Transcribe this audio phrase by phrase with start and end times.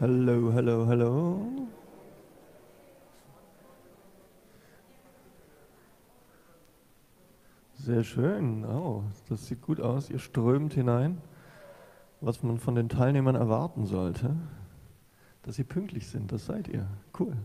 [0.00, 1.40] Hallo, hallo, hallo.
[7.74, 8.64] Sehr schön.
[8.64, 10.10] Oh, das sieht gut aus.
[10.10, 11.18] Ihr strömt hinein,
[12.20, 14.34] was man von den Teilnehmern erwarten sollte.
[15.44, 16.88] Dass sie pünktlich sind, das seid ihr.
[17.16, 17.36] Cool.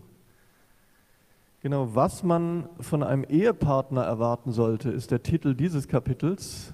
[1.62, 6.74] Genau, was man von einem Ehepartner erwarten sollte, ist der Titel dieses Kapitels.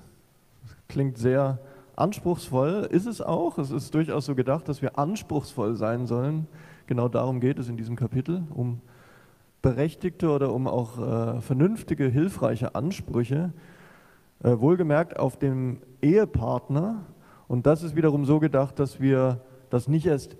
[0.61, 1.59] Das klingt sehr
[1.95, 3.57] anspruchsvoll, ist es auch.
[3.57, 6.47] Es ist durchaus so gedacht, dass wir anspruchsvoll sein sollen.
[6.87, 8.81] Genau darum geht es in diesem Kapitel, um
[9.61, 13.51] berechtigte oder um auch äh, vernünftige, hilfreiche Ansprüche,
[14.43, 17.05] äh, wohlgemerkt auf dem Ehepartner.
[17.47, 20.37] Und das ist wiederum so gedacht, dass wir das nicht erst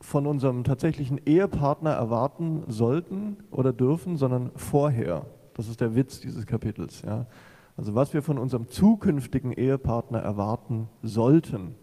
[0.00, 5.24] von unserem tatsächlichen Ehepartner erwarten sollten oder dürfen, sondern vorher.
[5.54, 7.02] Das ist der Witz dieses Kapitels.
[7.02, 7.26] Ja.
[7.76, 11.74] Also was wir von unserem zukünftigen Ehepartner erwarten sollten.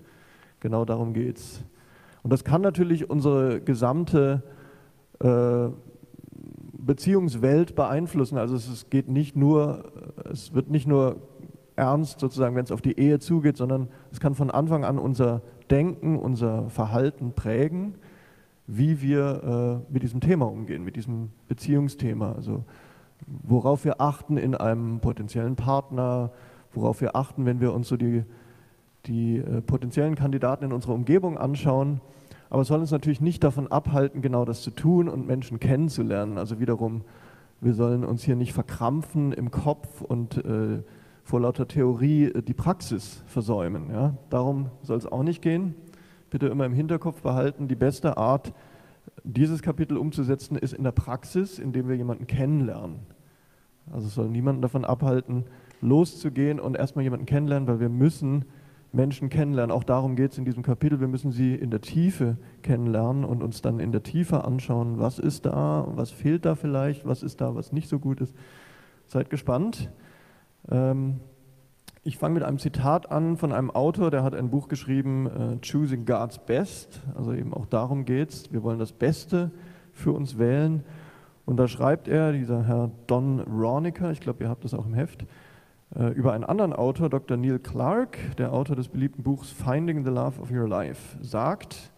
[0.60, 1.64] Genau darum geht es.
[2.24, 4.44] Und das kann natürlich unsere gesamte
[5.20, 5.68] äh,
[6.74, 8.38] Beziehungswelt beeinflussen.
[8.38, 9.92] Also es, es geht nicht nur,
[10.32, 11.18] es wird nicht nur
[11.76, 15.42] ernst sozusagen, wenn es auf die Ehe zugeht, sondern es kann von Anfang an unser
[15.70, 17.96] Denken, unser Verhalten prägen,
[18.68, 22.34] wie wir äh, mit diesem Thema umgehen, mit diesem Beziehungsthema.
[22.34, 22.64] Also
[23.28, 26.32] worauf wir achten in einem potenziellen Partner,
[26.74, 28.24] worauf wir achten, wenn wir uns so die,
[29.06, 32.02] die äh, potenziellen Kandidaten in unserer Umgebung anschauen
[32.54, 36.38] aber es soll uns natürlich nicht davon abhalten, genau das zu tun und Menschen kennenzulernen.
[36.38, 37.02] Also wiederum,
[37.62, 40.84] wir sollen uns hier nicht verkrampfen im Kopf und äh,
[41.24, 43.90] vor lauter Theorie äh, die Praxis versäumen.
[43.90, 44.18] Ja?
[44.30, 45.74] Darum soll es auch nicht gehen.
[46.30, 48.54] Bitte immer im Hinterkopf behalten, die beste Art,
[49.24, 53.00] dieses Kapitel umzusetzen, ist in der Praxis, indem wir jemanden kennenlernen.
[53.92, 55.46] Also es soll niemanden davon abhalten,
[55.82, 58.46] loszugehen und erstmal jemanden kennenlernen, weil wir müssen
[58.94, 59.76] Menschen kennenlernen.
[59.76, 61.00] Auch darum geht es in diesem Kapitel.
[61.00, 65.20] Wir müssen sie in der Tiefe kennenlernen und uns dann in der Tiefe anschauen, was
[65.20, 68.36] ist da, was fehlt da vielleicht, was ist da, was nicht so gut ist.
[69.08, 69.90] Seid gespannt.
[70.70, 71.20] Ähm,
[72.04, 75.66] ich fange mit einem Zitat an von einem Autor, der hat ein Buch geschrieben, äh,
[75.66, 77.02] Choosing God's Best.
[77.16, 78.54] Also eben auch darum geht es.
[78.54, 79.52] Wir wollen das Beste
[79.92, 80.84] für uns wählen.
[81.46, 84.94] Und da schreibt er, dieser Herr Don Roniker, ich glaube, ihr habt das auch im
[84.94, 85.26] Heft,
[85.96, 87.38] äh, über einen anderen Autor, Dr.
[87.38, 91.92] Neil Clark, der Autor des beliebten Buchs Finding the Love of Your Life, sagt,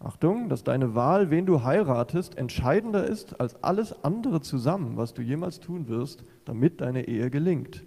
[0.00, 5.20] Achtung, dass deine Wahl, wen du heiratest, entscheidender ist als alles andere zusammen, was du
[5.20, 7.84] jemals tun wirst, damit deine Ehe gelingt.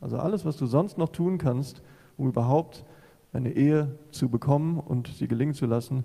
[0.00, 1.82] Also alles, was du sonst noch tun kannst,
[2.16, 2.84] um überhaupt
[3.32, 6.04] eine Ehe zu bekommen und sie gelingen zu lassen,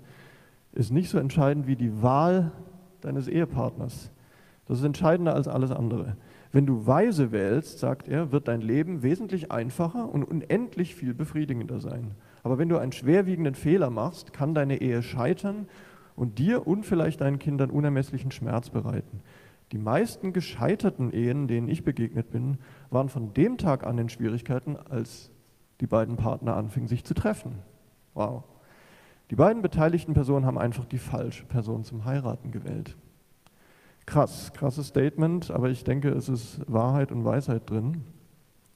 [0.72, 2.50] ist nicht so entscheidend wie die Wahl
[3.00, 4.10] deines Ehepartners.
[4.66, 6.16] Das ist entscheidender als alles andere.
[6.52, 11.80] Wenn du weise wählst, sagt er, wird dein Leben wesentlich einfacher und unendlich viel befriedigender
[11.80, 12.12] sein.
[12.42, 15.66] Aber wenn du einen schwerwiegenden Fehler machst, kann deine Ehe scheitern
[16.16, 19.20] und dir und vielleicht deinen Kindern unermesslichen Schmerz bereiten.
[19.72, 22.58] Die meisten gescheiterten Ehen, denen ich begegnet bin,
[22.90, 25.30] waren von dem Tag an in Schwierigkeiten, als
[25.80, 27.58] die beiden Partner anfingen, sich zu treffen.
[28.14, 28.44] Wow.
[29.30, 32.96] Die beiden beteiligten Personen haben einfach die falsche Person zum Heiraten gewählt.
[34.06, 38.02] Krass, krasses Statement, aber ich denke, es ist Wahrheit und Weisheit drin.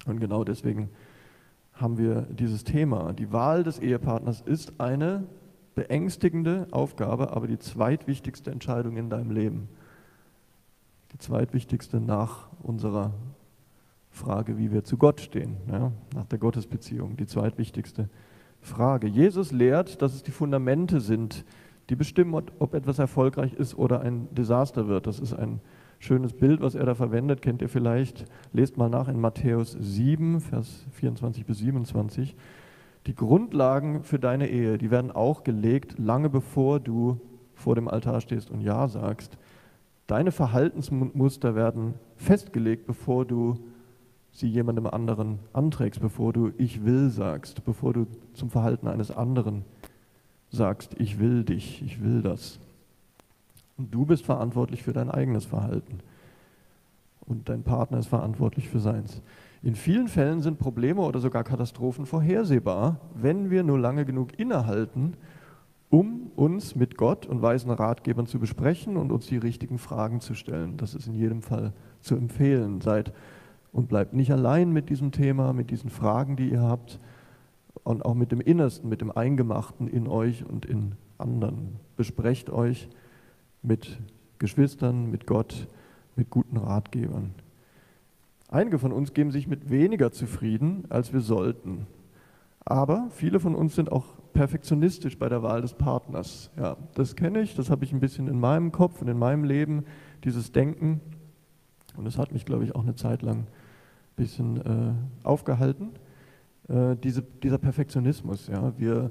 [0.07, 0.89] Und genau deswegen
[1.75, 3.13] haben wir dieses Thema.
[3.13, 5.25] Die Wahl des Ehepartners ist eine
[5.75, 9.69] beängstigende Aufgabe, aber die zweitwichtigste Entscheidung in deinem Leben.
[11.13, 13.13] Die zweitwichtigste nach unserer
[14.11, 17.17] Frage, wie wir zu Gott stehen, ja, nach der Gottesbeziehung.
[17.17, 18.09] Die zweitwichtigste
[18.61, 19.07] Frage.
[19.07, 21.45] Jesus lehrt, dass es die Fundamente sind,
[21.91, 25.07] die bestimmen, ob etwas erfolgreich ist oder ein Desaster wird.
[25.07, 25.61] Das ist ein
[25.99, 28.27] schönes Bild, was er da verwendet, kennt ihr vielleicht.
[28.53, 32.37] Lest mal nach in Matthäus 7, Vers 24 bis 27.
[33.07, 37.21] Die Grundlagen für deine Ehe, die werden auch gelegt, lange bevor du
[37.55, 39.39] vor dem Altar stehst und Ja sagst.
[40.07, 43.59] Deine Verhaltensmuster werden festgelegt, bevor du
[44.31, 49.65] sie jemandem anderen anträgst, bevor du Ich will sagst, bevor du zum Verhalten eines anderen
[50.51, 52.59] sagst, ich will dich, ich will das.
[53.77, 56.01] Und du bist verantwortlich für dein eigenes Verhalten.
[57.27, 59.23] Und dein Partner ist verantwortlich für seins.
[59.63, 65.15] In vielen Fällen sind Probleme oder sogar Katastrophen vorhersehbar, wenn wir nur lange genug innehalten,
[65.91, 70.35] um uns mit Gott und weisen Ratgebern zu besprechen und uns die richtigen Fragen zu
[70.35, 70.77] stellen.
[70.77, 72.81] Das ist in jedem Fall zu empfehlen.
[72.81, 73.13] Seid
[73.73, 76.99] und bleibt nicht allein mit diesem Thema, mit diesen Fragen, die ihr habt,
[77.89, 81.77] und auch mit dem Innersten, mit dem Eingemachten in euch und in anderen.
[81.97, 82.87] Besprecht euch
[83.63, 83.99] mit
[84.39, 85.67] Geschwistern, mit Gott,
[86.15, 87.33] mit guten Ratgebern.
[88.51, 91.87] Einige von uns geben sich mit weniger zufrieden, als wir sollten.
[92.61, 94.05] Aber viele von uns sind auch
[94.35, 96.51] perfektionistisch bei der Wahl des Partners.
[96.59, 99.45] Ja, das kenne ich, das habe ich ein bisschen in meinem Kopf und in meinem
[99.45, 99.87] Leben,
[100.25, 101.01] dieses Denken.
[101.97, 103.47] Und es hat mich, glaube ich, auch eine Zeit lang ein
[104.15, 105.93] bisschen äh, aufgehalten.
[106.69, 108.47] Äh, diese, dieser Perfektionismus.
[108.49, 109.11] Ja, wir,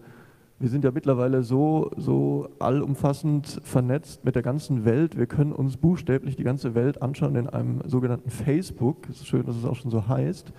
[0.60, 5.18] wir sind ja mittlerweile so, so allumfassend vernetzt mit der ganzen Welt.
[5.18, 9.10] Wir können uns buchstäblich die ganze Welt anschauen in einem sogenannten Facebook.
[9.10, 10.54] Es ist schön, dass es auch schon so heißt.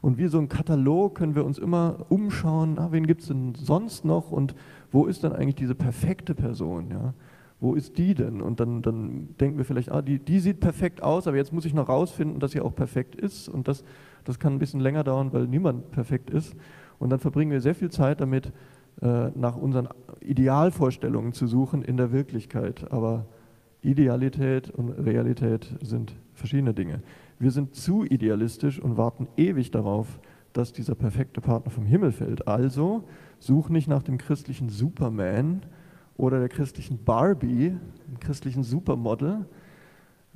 [0.00, 3.54] Und wie so ein Katalog können wir uns immer umschauen, na, wen gibt es denn
[3.54, 4.54] sonst noch und
[4.92, 6.90] wo ist dann eigentlich diese perfekte Person?
[6.90, 7.14] Ja?
[7.60, 8.40] Wo ist die denn?
[8.40, 11.64] Und dann, dann denken wir vielleicht, ah, die, die sieht perfekt aus, aber jetzt muss
[11.64, 13.48] ich noch rausfinden, dass sie auch perfekt ist.
[13.48, 13.82] Und das,
[14.28, 16.54] das kann ein bisschen länger dauern, weil niemand perfekt ist.
[16.98, 18.52] Und dann verbringen wir sehr viel Zeit damit,
[19.00, 19.88] äh, nach unseren
[20.20, 22.92] Idealvorstellungen zu suchen in der Wirklichkeit.
[22.92, 23.24] Aber
[23.80, 27.00] Idealität und Realität sind verschiedene Dinge.
[27.38, 30.20] Wir sind zu idealistisch und warten ewig darauf,
[30.52, 32.46] dass dieser perfekte Partner vom Himmel fällt.
[32.46, 33.04] Also
[33.38, 35.62] such nicht nach dem christlichen Superman
[36.18, 37.76] oder der christlichen Barbie,
[38.06, 39.46] dem christlichen Supermodel.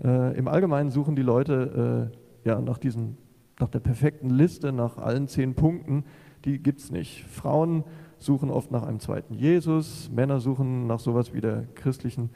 [0.03, 3.19] Äh, Im Allgemeinen suchen die Leute äh, ja, nach, diesen,
[3.61, 6.05] nach der perfekten Liste, nach allen zehn Punkten.
[6.45, 7.25] Die gibt es nicht.
[7.25, 7.85] Frauen
[8.19, 12.31] suchen oft nach einem zweiten Jesus, Männer suchen nach sowas wie der christlichen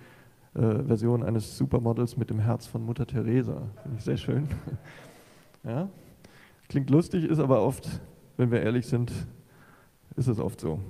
[0.54, 3.62] äh, Version eines Supermodels mit dem Herz von Mutter Teresa.
[3.82, 4.48] Finde ich sehr schön.
[5.64, 5.88] ja?
[6.68, 8.00] Klingt lustig, ist aber oft,
[8.36, 9.12] wenn wir ehrlich sind,
[10.16, 10.80] ist es oft so.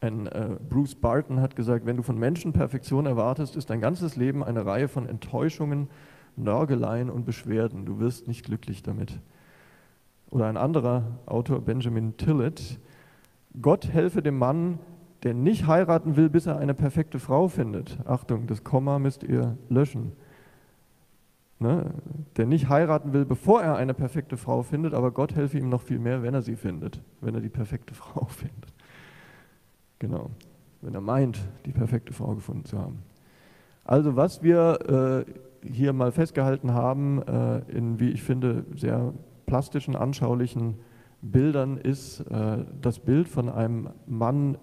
[0.00, 4.16] Ein äh, Bruce Barton hat gesagt, wenn du von Menschen Perfektion erwartest, ist dein ganzes
[4.16, 5.88] Leben eine Reihe von Enttäuschungen,
[6.36, 7.84] Nörgeleien und Beschwerden.
[7.84, 9.20] Du wirst nicht glücklich damit.
[10.30, 12.78] Oder ein anderer Autor, Benjamin Tillett,
[13.60, 14.78] Gott helfe dem Mann,
[15.24, 17.98] der nicht heiraten will, bis er eine perfekte Frau findet.
[18.06, 20.12] Achtung, das Komma müsst ihr löschen.
[21.58, 21.92] Ne?
[22.36, 25.82] Der nicht heiraten will, bevor er eine perfekte Frau findet, aber Gott helfe ihm noch
[25.82, 28.72] viel mehr, wenn er sie findet, wenn er die perfekte Frau findet.
[30.00, 30.30] Genau,
[30.80, 33.02] wenn er meint, die perfekte Frau gefunden zu haben.
[33.84, 35.32] Also was wir äh,
[35.70, 39.12] hier mal festgehalten haben, äh, in, wie ich finde, sehr
[39.46, 40.76] plastischen, anschaulichen
[41.20, 44.58] Bildern, ist äh, das Bild von einem Mann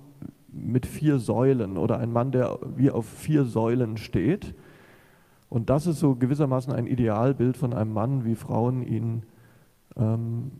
[0.51, 4.56] mit vier Säulen oder ein Mann, der wie auf vier Säulen steht.
[5.48, 9.24] Und das ist so gewissermaßen ein Idealbild von einem Mann, wie Frauen ihn
[9.98, 10.51] ähm,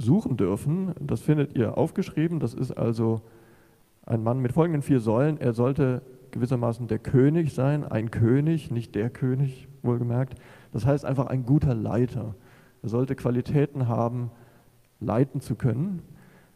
[0.00, 0.92] suchen dürfen.
[1.00, 2.40] Das findet ihr aufgeschrieben.
[2.40, 3.22] Das ist also
[4.04, 5.40] ein Mann mit folgenden vier Säulen.
[5.40, 10.34] Er sollte gewissermaßen der König sein, ein König, nicht der König, wohlgemerkt.
[10.72, 12.34] Das heißt einfach ein guter Leiter.
[12.82, 14.30] Er sollte Qualitäten haben,
[15.00, 16.02] leiten zu können.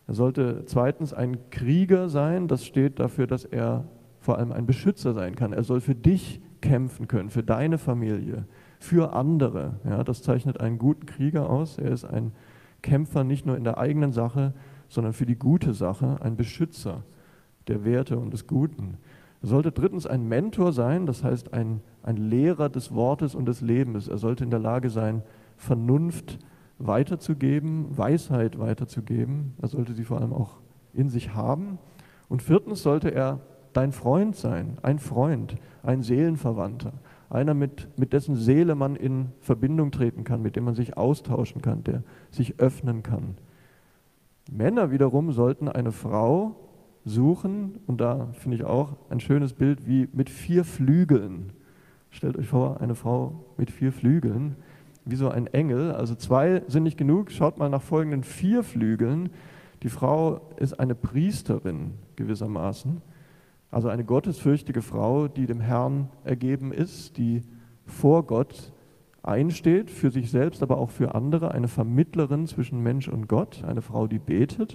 [0.07, 3.85] Er sollte zweitens ein Krieger sein, das steht dafür, dass er
[4.19, 5.53] vor allem ein Beschützer sein kann.
[5.53, 8.45] Er soll für dich kämpfen können, für deine Familie,
[8.79, 9.81] für andere.
[9.85, 11.79] Ja, das zeichnet einen guten Krieger aus.
[11.79, 12.33] Er ist ein
[12.83, 14.53] Kämpfer nicht nur in der eigenen Sache,
[14.89, 17.05] sondern für die gute Sache, ein Beschützer
[17.69, 18.99] der Werte und des Guten.
[19.43, 23.61] Er sollte drittens ein Mentor sein, das heißt ein, ein Lehrer des Wortes und des
[23.61, 24.09] Lebens.
[24.09, 25.23] Er sollte in der Lage sein,
[25.57, 26.51] Vernunft zu
[26.81, 29.55] weiterzugeben, Weisheit weiterzugeben.
[29.61, 30.57] Er sollte sie vor allem auch
[30.93, 31.79] in sich haben.
[32.29, 33.41] Und viertens sollte er
[33.73, 36.95] dein Freund sein, ein Freund, ein Seelenverwandter,
[37.29, 41.63] einer, mit, mit dessen Seele man in Verbindung treten kann, mit dem man sich austauschen
[41.63, 43.37] kann, der sich öffnen kann.
[44.51, 46.57] Männer wiederum sollten eine Frau
[47.05, 51.53] suchen, und da finde ich auch ein schönes Bild wie mit vier Flügeln.
[52.11, 54.57] Stellt euch vor, eine Frau mit vier Flügeln
[55.05, 55.93] wie so ein Engel.
[55.93, 57.31] Also zwei sind nicht genug.
[57.31, 59.31] Schaut mal nach folgenden vier Flügeln.
[59.83, 63.01] Die Frau ist eine Priesterin gewissermaßen,
[63.71, 67.43] also eine gottesfürchtige Frau, die dem Herrn ergeben ist, die
[67.87, 68.73] vor Gott
[69.23, 73.81] einsteht, für sich selbst, aber auch für andere, eine Vermittlerin zwischen Mensch und Gott, eine
[73.81, 74.75] Frau, die betet.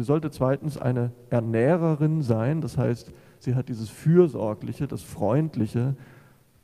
[0.00, 5.94] Sie sollte zweitens eine Ernährerin sein, das heißt, sie hat dieses Fürsorgliche, das Freundliche,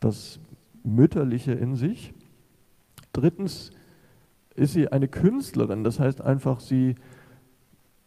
[0.01, 0.41] das
[0.85, 2.15] Mütterliche in sich.
[3.13, 3.73] Drittens
[4.55, 6.95] ist sie eine Künstlerin, das heißt einfach, sie,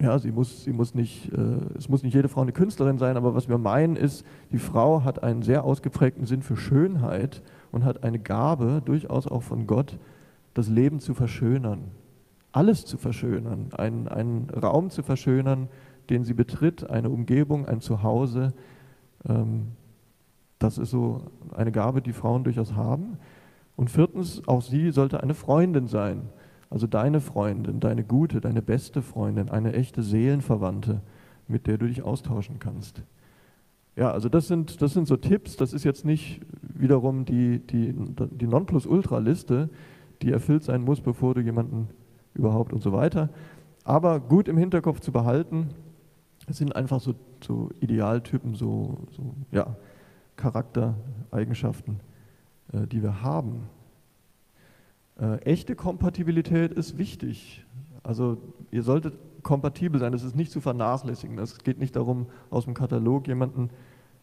[0.01, 3.15] ja, sie muss, sie muss nicht, äh, es muss nicht jede Frau eine Künstlerin sein,
[3.15, 7.86] aber was wir meinen ist, die Frau hat einen sehr ausgeprägten Sinn für Schönheit und
[7.86, 10.00] hat eine Gabe, durchaus auch von Gott,
[10.55, 11.91] das Leben zu verschönern,
[12.51, 15.68] alles zu verschönern, einen, einen Raum zu verschönern,
[16.10, 18.53] den sie betritt, eine Umgebung, ein Zuhause.
[19.27, 19.68] Ähm,
[20.58, 23.18] das ist so eine Gabe, die Frauen durchaus haben.
[23.75, 26.24] Und viertens, auch sie sollte eine Freundin sein.
[26.70, 31.01] Also deine Freundin, deine gute, deine beste Freundin, eine echte Seelenverwandte,
[31.48, 33.03] mit der du dich austauschen kannst.
[33.96, 35.56] Ja, also das sind, das sind so Tipps.
[35.56, 39.70] Das ist jetzt nicht wiederum die, die, die Nonplusultra-Liste,
[40.22, 41.89] die erfüllt sein muss, bevor du jemanden
[42.39, 43.29] überhaupt und so weiter.
[43.84, 45.69] Aber gut im Hinterkopf zu behalten,
[46.48, 49.75] Es sind einfach so, so Idealtypen, so, so ja,
[50.36, 52.00] Charaktereigenschaften,
[52.74, 53.69] äh, die wir haben.
[55.19, 57.65] Äh, echte Kompatibilität ist wichtig.
[58.01, 58.38] Also
[58.72, 61.38] ihr solltet kompatibel sein, das ist nicht zu vernachlässigen.
[61.38, 63.69] Es geht nicht darum, aus dem Katalog jemanden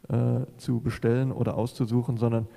[0.09, 2.49] äh, zu bestellen oder auszusuchen, sondern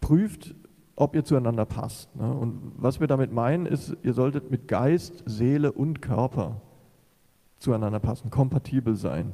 [0.00, 0.54] prüft,
[0.96, 2.14] ob ihr zueinander passt.
[2.16, 2.30] Ne?
[2.32, 6.62] Und was wir damit meinen, ist, ihr solltet mit Geist, Seele und Körper
[7.58, 9.32] zueinander passen, kompatibel sein.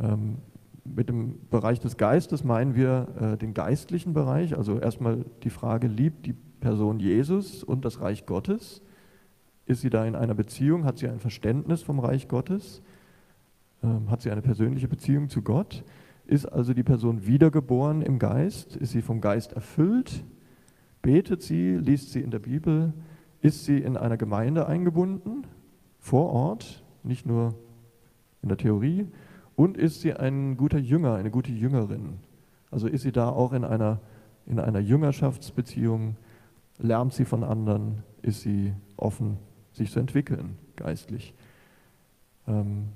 [0.00, 0.38] Ähm,
[0.84, 5.86] mit dem Bereich des Geistes meinen wir äh, den geistlichen Bereich, also erstmal die Frage,
[5.86, 8.82] liebt die Person Jesus und das Reich Gottes?
[9.66, 10.84] Ist sie da in einer Beziehung?
[10.84, 12.82] Hat sie ein Verständnis vom Reich Gottes?
[13.82, 15.84] Ähm, hat sie eine persönliche Beziehung zu Gott?
[16.26, 18.76] Ist also die Person wiedergeboren im Geist?
[18.76, 20.24] Ist sie vom Geist erfüllt?
[21.02, 21.76] Betet sie?
[21.76, 22.92] Liest sie in der Bibel?
[23.40, 25.46] Ist sie in einer Gemeinde eingebunden?
[25.98, 26.84] Vor Ort?
[27.02, 27.54] Nicht nur
[28.42, 29.06] in der Theorie?
[29.54, 32.18] Und ist sie ein guter Jünger, eine gute Jüngerin?
[32.70, 34.00] Also ist sie da auch in einer,
[34.46, 36.16] in einer Jüngerschaftsbeziehung?
[36.78, 38.02] Lernt sie von anderen?
[38.22, 39.38] Ist sie offen
[39.72, 41.34] sich zu entwickeln, geistlich.
[42.46, 42.88] Ähm,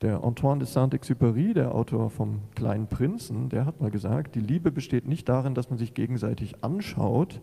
[0.00, 4.70] der Antoine de Saint-Exupéry, der Autor vom Kleinen Prinzen, der hat mal gesagt, die Liebe
[4.70, 7.40] besteht nicht darin, dass man sich gegenseitig anschaut,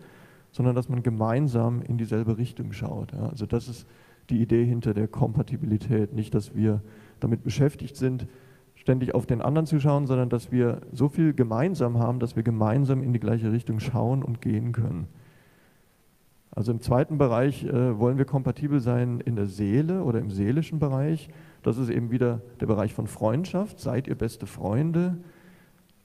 [0.52, 3.12] sondern dass man gemeinsam in dieselbe Richtung schaut.
[3.12, 3.88] Ja, also das ist
[4.30, 6.82] die Idee hinter der Kompatibilität, nicht, dass wir
[7.20, 8.28] damit beschäftigt sind,
[8.76, 12.44] ständig auf den anderen zu schauen, sondern dass wir so viel gemeinsam haben, dass wir
[12.44, 15.08] gemeinsam in die gleiche Richtung schauen und gehen können.
[16.56, 20.80] Also im zweiten Bereich äh, wollen wir kompatibel sein in der Seele oder im seelischen
[20.80, 21.30] Bereich.
[21.64, 23.80] Das ist eben wieder der Bereich von Freundschaft.
[23.80, 25.18] Seid ihr beste Freunde?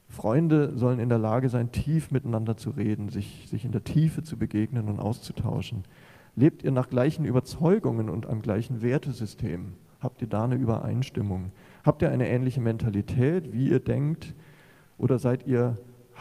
[0.08, 4.24] Freunde sollen in der Lage sein, tief miteinander zu reden, sich, sich in der Tiefe
[4.24, 5.84] zu begegnen und auszutauschen.
[6.34, 9.74] Lebt ihr nach gleichen Überzeugungen und am gleichen Wertesystem?
[10.00, 11.52] Habt ihr da eine Übereinstimmung?
[11.84, 14.34] Habt ihr eine ähnliche Mentalität, wie ihr denkt?
[14.98, 15.78] Oder seid ihr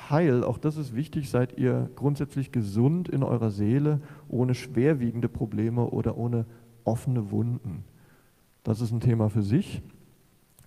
[0.09, 5.85] heil, auch das ist wichtig, seid ihr grundsätzlich gesund in eurer Seele, ohne schwerwiegende Probleme
[5.89, 6.45] oder ohne
[6.83, 7.83] offene Wunden.
[8.63, 9.81] Das ist ein Thema für sich.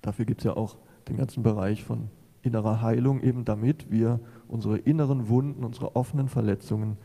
[0.03, 0.77] Dafür gibt es ja auch
[1.09, 2.09] den ganzen Bereich von
[2.43, 6.97] innerer Heilung, eben damit wir unsere inneren Wunden, unsere offenen Verletzungen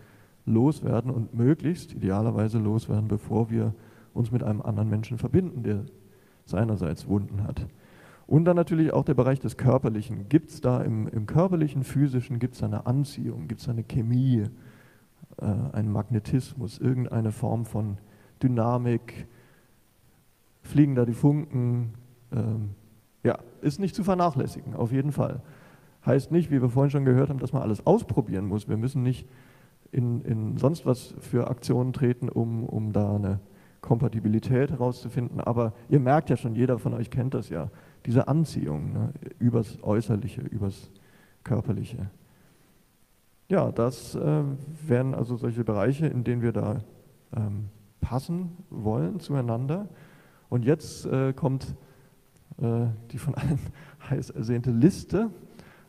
[0.46, 3.74] loswerden und möglichst idealerweise loswerden, bevor wir
[4.14, 5.86] uns mit einem anderen Menschen verbinden, der
[6.46, 7.68] seinerseits Wunden hat.
[8.28, 10.28] Und dann natürlich auch der Bereich des Körperlichen.
[10.28, 14.44] Gibt es da im, im, körperlichen, physischen, gibt es eine Anziehung, gibt es eine Chemie,
[15.38, 17.98] äh, einen Magnetismus, irgendeine Form von
[18.44, 19.28] Dynamik?
[20.62, 21.94] Fliegen da die Funken?
[22.34, 22.72] Ähm,
[23.24, 25.42] ja, ist nicht zu vernachlässigen, auf jeden Fall.
[26.06, 28.68] Heißt nicht, wie wir vorhin schon gehört haben, dass man alles ausprobieren muss.
[28.68, 29.26] Wir müssen nicht
[29.94, 33.40] in, in sonst was für Aktionen treten, um, um da eine
[33.80, 35.40] Kompatibilität herauszufinden.
[35.40, 37.70] Aber ihr merkt ja schon, jeder von euch kennt das ja
[38.08, 40.90] diese Anziehung ne, übers Äußerliche, übers
[41.44, 42.10] Körperliche.
[43.50, 44.44] Ja, das äh,
[44.88, 46.80] wären also solche Bereiche, in denen wir da
[47.36, 47.66] ähm,
[48.00, 49.90] passen wollen zueinander.
[50.50, 51.76] Und jetzt äh, kommt
[52.62, 53.60] äh, die von allen
[54.10, 55.30] heiß ersehnte Liste.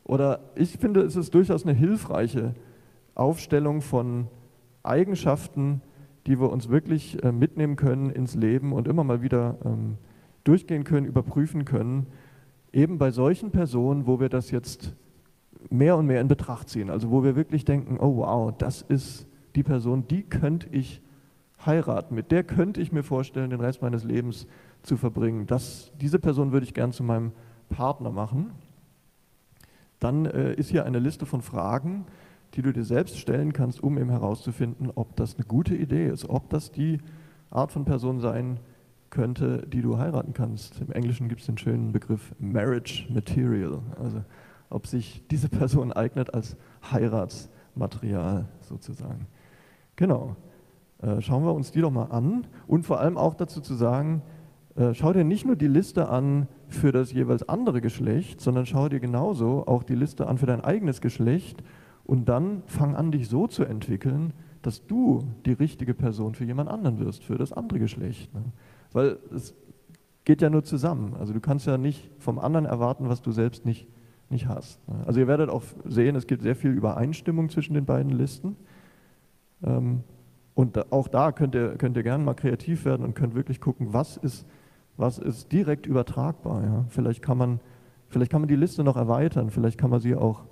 [0.02, 2.54] Oder ich finde, es ist durchaus eine hilfreiche
[3.14, 4.26] Aufstellung von
[4.82, 5.82] Eigenschaften,
[6.26, 9.98] die wir uns wirklich äh, mitnehmen können ins Leben und immer mal wieder ähm,
[10.48, 12.06] durchgehen können, überprüfen können,
[12.72, 14.94] eben bei solchen Personen, wo wir das jetzt
[15.70, 19.26] mehr und mehr in Betracht ziehen, also wo wir wirklich denken, oh wow, das ist
[19.56, 21.02] die Person, die könnte ich
[21.64, 24.46] heiraten, mit der könnte ich mir vorstellen, den Rest meines Lebens
[24.82, 25.46] zu verbringen.
[25.46, 27.32] Das, diese Person würde ich gern zu meinem
[27.68, 28.52] Partner machen.
[29.98, 32.06] Dann äh, ist hier eine Liste von Fragen,
[32.54, 36.28] die du dir selbst stellen kannst, um eben herauszufinden, ob das eine gute Idee ist,
[36.30, 36.98] ob das die
[37.50, 38.60] Art von Person sein
[39.10, 40.80] könnte, die du heiraten kannst.
[40.80, 44.22] Im Englischen gibt es den schönen Begriff Marriage Material, also
[44.70, 46.56] ob sich diese Person eignet als
[46.90, 49.26] Heiratsmaterial sozusagen.
[49.96, 50.36] Genau.
[51.00, 54.22] Äh, schauen wir uns die doch mal an und vor allem auch dazu zu sagen,
[54.74, 58.88] äh, schau dir nicht nur die Liste an für das jeweils andere Geschlecht, sondern schau
[58.88, 61.62] dir genauso auch die Liste an für dein eigenes Geschlecht
[62.04, 66.68] und dann fang an, dich so zu entwickeln, dass du die richtige Person für jemand
[66.68, 68.34] anderen wirst, für das andere Geschlecht.
[68.34, 68.42] Ne?
[68.92, 69.54] Weil es
[70.24, 71.14] geht ja nur zusammen.
[71.18, 73.86] Also du kannst ja nicht vom anderen erwarten, was du selbst nicht,
[74.30, 74.80] nicht hast.
[75.06, 78.56] Also ihr werdet auch sehen, es gibt sehr viel Übereinstimmung zwischen den beiden Listen.
[79.62, 80.04] Ähm,
[80.54, 83.92] und auch da könnt ihr, könnt ihr gerne mal kreativ werden und könnt wirklich gucken,
[83.92, 84.44] was ist,
[84.96, 86.84] was ist direkt übertragbar.
[86.88, 87.60] Vielleicht, kann man,
[88.08, 90.44] vielleicht kann man die Liste noch erweitern, vielleicht kann man sie auch,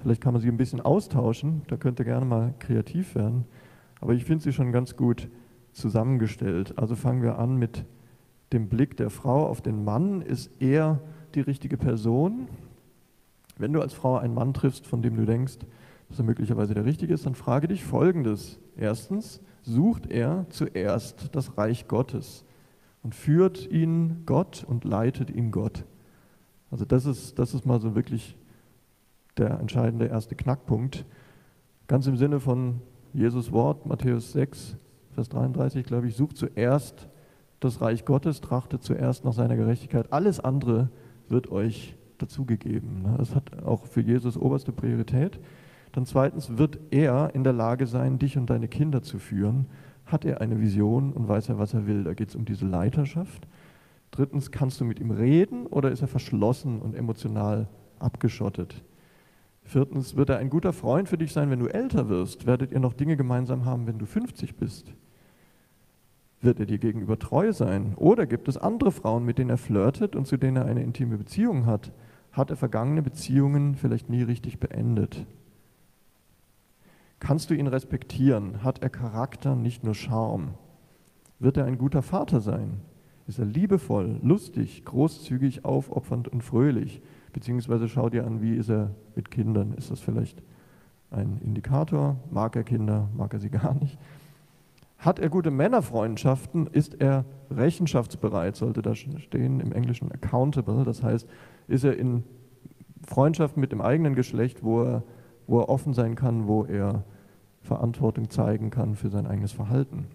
[0.00, 1.62] vielleicht kann man sie ein bisschen austauschen.
[1.68, 3.44] Da könnt ihr gerne mal kreativ werden.
[4.00, 5.28] Aber ich finde sie schon ganz gut
[5.76, 6.78] zusammengestellt.
[6.78, 7.84] Also fangen wir an mit
[8.52, 11.00] dem Blick der Frau auf den Mann, ist er
[11.34, 12.48] die richtige Person?
[13.58, 15.58] Wenn du als Frau einen Mann triffst, von dem du denkst,
[16.08, 18.58] dass er möglicherweise der richtige ist, dann frage dich Folgendes.
[18.76, 22.44] Erstens, sucht er zuerst das Reich Gottes
[23.02, 25.84] und führt ihn Gott und leitet ihn Gott.
[26.70, 28.36] Also das ist, das ist mal so wirklich
[29.36, 31.04] der entscheidende erste Knackpunkt.
[31.88, 32.80] Ganz im Sinne von
[33.12, 34.76] Jesus Wort, Matthäus 6,
[35.16, 37.08] Vers 33, glaube ich, sucht zuerst
[37.60, 40.12] das Reich Gottes, trachtet zuerst nach seiner Gerechtigkeit.
[40.12, 40.90] Alles andere
[41.30, 43.02] wird euch dazugegeben.
[43.02, 43.14] Ne?
[43.16, 45.40] Das hat auch für Jesus oberste Priorität.
[45.92, 49.68] Dann zweitens wird er in der Lage sein, dich und deine Kinder zu führen.
[50.04, 52.04] Hat er eine Vision und weiß er, was er will?
[52.04, 53.48] Da geht es um diese Leiterschaft.
[54.10, 57.68] Drittens, kannst du mit ihm reden oder ist er verschlossen und emotional
[57.98, 58.84] abgeschottet?
[59.64, 62.46] Viertens, wird er ein guter Freund für dich sein, wenn du älter wirst?
[62.46, 64.92] Werdet ihr noch Dinge gemeinsam haben, wenn du 50 bist?
[66.46, 67.94] Wird er dir gegenüber treu sein?
[67.96, 71.18] Oder gibt es andere Frauen, mit denen er flirtet und zu denen er eine intime
[71.18, 71.90] Beziehung hat?
[72.30, 75.26] Hat er vergangene Beziehungen vielleicht nie richtig beendet?
[77.18, 78.62] Kannst du ihn respektieren?
[78.62, 80.54] Hat er Charakter, nicht nur Charme?
[81.40, 82.80] Wird er ein guter Vater sein?
[83.26, 87.02] Ist er liebevoll, lustig, großzügig, aufopfernd und fröhlich?
[87.32, 89.72] Beziehungsweise schau dir an, wie ist er mit Kindern?
[89.72, 90.44] Ist das vielleicht
[91.10, 92.20] ein Indikator?
[92.30, 93.08] Mag er Kinder?
[93.16, 93.98] Mag er sie gar nicht?
[94.98, 96.66] Hat er gute Männerfreundschaften?
[96.66, 98.56] Ist er rechenschaftsbereit?
[98.56, 100.84] Sollte da stehen im Englischen accountable.
[100.84, 101.28] Das heißt,
[101.68, 102.24] ist er in
[103.06, 105.02] Freundschaft mit dem eigenen Geschlecht, wo er
[105.46, 107.04] wo er offen sein kann, wo er
[107.62, 110.06] Verantwortung zeigen kann für sein eigenes Verhalten.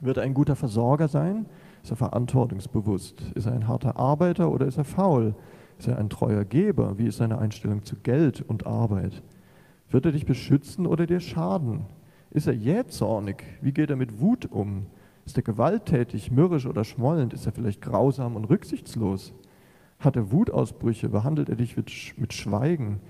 [0.00, 1.46] Wird er ein guter Versorger sein?
[1.82, 3.22] Ist er verantwortungsbewusst?
[3.34, 5.34] Ist er ein harter Arbeiter oder ist er faul?
[5.78, 6.98] Ist er ein treuer Geber?
[6.98, 9.22] Wie ist seine Einstellung zu Geld und Arbeit?
[9.90, 11.86] Wird er dich beschützen oder dir schaden?
[12.36, 13.42] Ist er jähzornig?
[13.62, 14.84] Wie geht er mit Wut um?
[15.24, 17.32] Ist er gewalttätig, mürrisch oder schmollend?
[17.32, 19.32] Ist er vielleicht grausam und rücksichtslos?
[19.98, 21.08] Hat er Wutausbrüche?
[21.08, 23.00] Behandelt er dich mit Schweigen?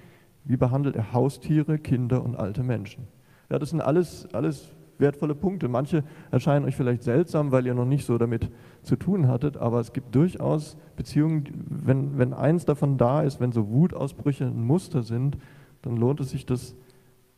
[0.44, 3.08] Wie behandelt er Haustiere, Kinder und alte Menschen?
[3.50, 5.66] Ja, das sind alles, alles wertvolle Punkte.
[5.66, 8.48] Manche erscheinen euch vielleicht seltsam, weil ihr noch nicht so damit
[8.84, 13.50] zu tun hattet, aber es gibt durchaus Beziehungen, wenn, wenn eins davon da ist, wenn
[13.50, 15.36] so Wutausbrüche ein Muster sind,
[15.82, 16.76] dann lohnt es sich, das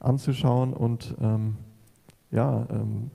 [0.01, 1.57] anzuschauen und ähm,
[2.31, 3.11] ja, ähm,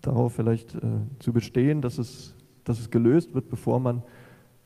[0.00, 0.80] darauf vielleicht äh,
[1.18, 4.02] zu bestehen, dass es, dass es gelöst wird, bevor man,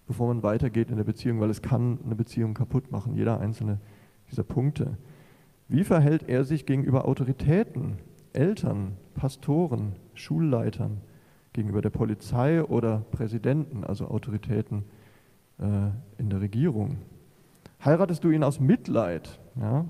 [0.06, 3.78] bevor man weitergeht in der Beziehung, weil es kann eine Beziehung kaputt machen, jeder einzelne
[4.30, 4.96] dieser Punkte.
[5.68, 7.98] Wie verhält er sich gegenüber Autoritäten,
[8.32, 11.00] Eltern, Pastoren, Schulleitern,
[11.52, 14.84] gegenüber der Polizei oder Präsidenten, also Autoritäten
[15.58, 16.98] äh, in der Regierung?
[17.84, 19.38] Heiratest du ihn aus Mitleid?
[19.60, 19.86] Ja?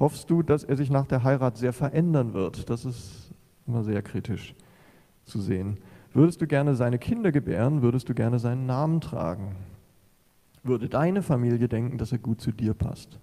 [0.00, 2.70] Hoffst du, dass er sich nach der Heirat sehr verändern wird?
[2.70, 3.32] Das ist
[3.66, 4.54] immer sehr kritisch
[5.26, 5.76] zu sehen.
[6.14, 7.82] Würdest du gerne seine Kinder gebären?
[7.82, 9.56] Würdest du gerne seinen Namen tragen?
[10.62, 13.18] Würde deine Familie denken, dass er gut zu dir passt?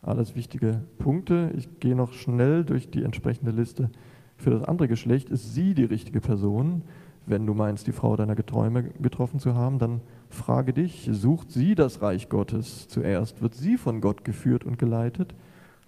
[0.00, 1.52] Alles wichtige Punkte.
[1.56, 3.90] Ich gehe noch schnell durch die entsprechende Liste.
[4.36, 6.82] Für das andere Geschlecht ist sie die richtige Person.
[7.26, 10.00] Wenn du meinst, die Frau deiner Träume getroffen zu haben, dann
[10.30, 13.42] frage dich, sucht sie das Reich Gottes zuerst?
[13.42, 15.34] Wird sie von Gott geführt und geleitet?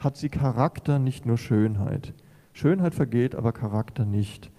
[0.04, 2.12] Hat sie Charakter, nicht nur Schönheit?
[2.52, 4.50] Schönheit vergeht, aber Charakter nicht.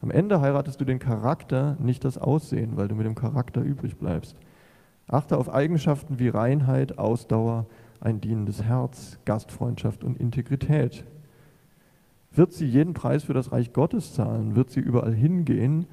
[0.00, 3.96] Am Ende heiratest du den Charakter, nicht das Aussehen, weil du mit dem Charakter übrig
[3.96, 4.36] bleibst.
[5.08, 7.66] Achte auf Eigenschaften wie Reinheit, Ausdauer,
[7.98, 11.04] ein dienendes Herz, Gastfreundschaft und Integrität.
[12.30, 14.54] Wird sie jeden Preis für das Reich Gottes zahlen?
[14.54, 15.86] Wird sie überall hingehen,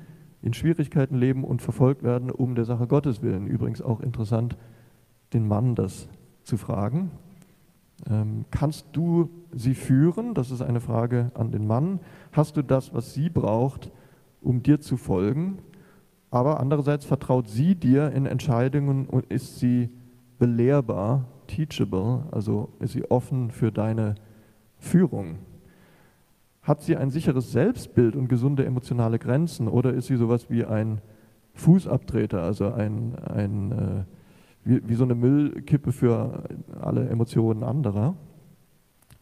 [0.44, 3.48] in Schwierigkeiten leben und verfolgt werden um der Sache Gottes willen?
[3.48, 4.56] Übrigens auch interessant,
[5.34, 6.08] den Mann das
[6.44, 7.10] zu fragen.
[8.10, 10.34] Ähm, kannst du sie führen?
[10.34, 12.00] Das ist eine Frage an den Mann.
[12.32, 13.92] Hast du das, was sie braucht,
[14.42, 15.60] um dir zu folgen?
[16.32, 19.90] Aber andererseits vertraut sie dir in Entscheidungen und ist sie
[20.38, 24.16] belehrbar teachable, also ist sie offen für deine
[24.78, 25.40] Führung?
[26.62, 31.02] Hat sie ein sicheres Selbstbild und gesunde emotionale Grenzen oder ist sie sowas wie ein
[31.56, 34.04] Fußabtreter, also ein, ein äh,
[34.64, 36.44] wie, wie so eine Müllkippe für
[36.82, 38.16] alle Emotionen anderer?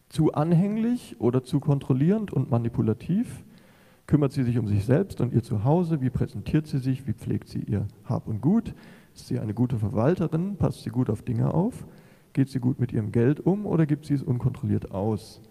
[0.08, 3.44] Zu anhänglich oder zu kontrollierend und manipulativ?
[4.06, 6.00] Kümmert sie sich um sich selbst und ihr Zuhause?
[6.00, 7.06] Wie präsentiert sie sich?
[7.06, 8.74] Wie pflegt sie ihr Hab und Gut?
[9.14, 10.56] Ist sie eine gute Verwalterin?
[10.56, 11.86] Passt sie gut auf Dinge auf?
[12.32, 15.42] Geht sie gut mit ihrem Geld um oder gibt sie es unkontrolliert aus?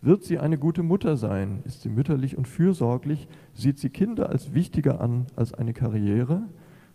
[0.00, 1.60] Wird sie eine gute Mutter sein?
[1.64, 3.28] Ist sie mütterlich und fürsorglich?
[3.52, 6.42] Sieht sie Kinder als wichtiger an als eine Karriere?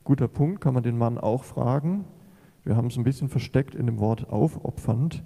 [0.03, 2.05] Guter Punkt, kann man den Mann auch fragen.
[2.63, 5.23] Wir haben es ein bisschen versteckt in dem Wort aufopfernd,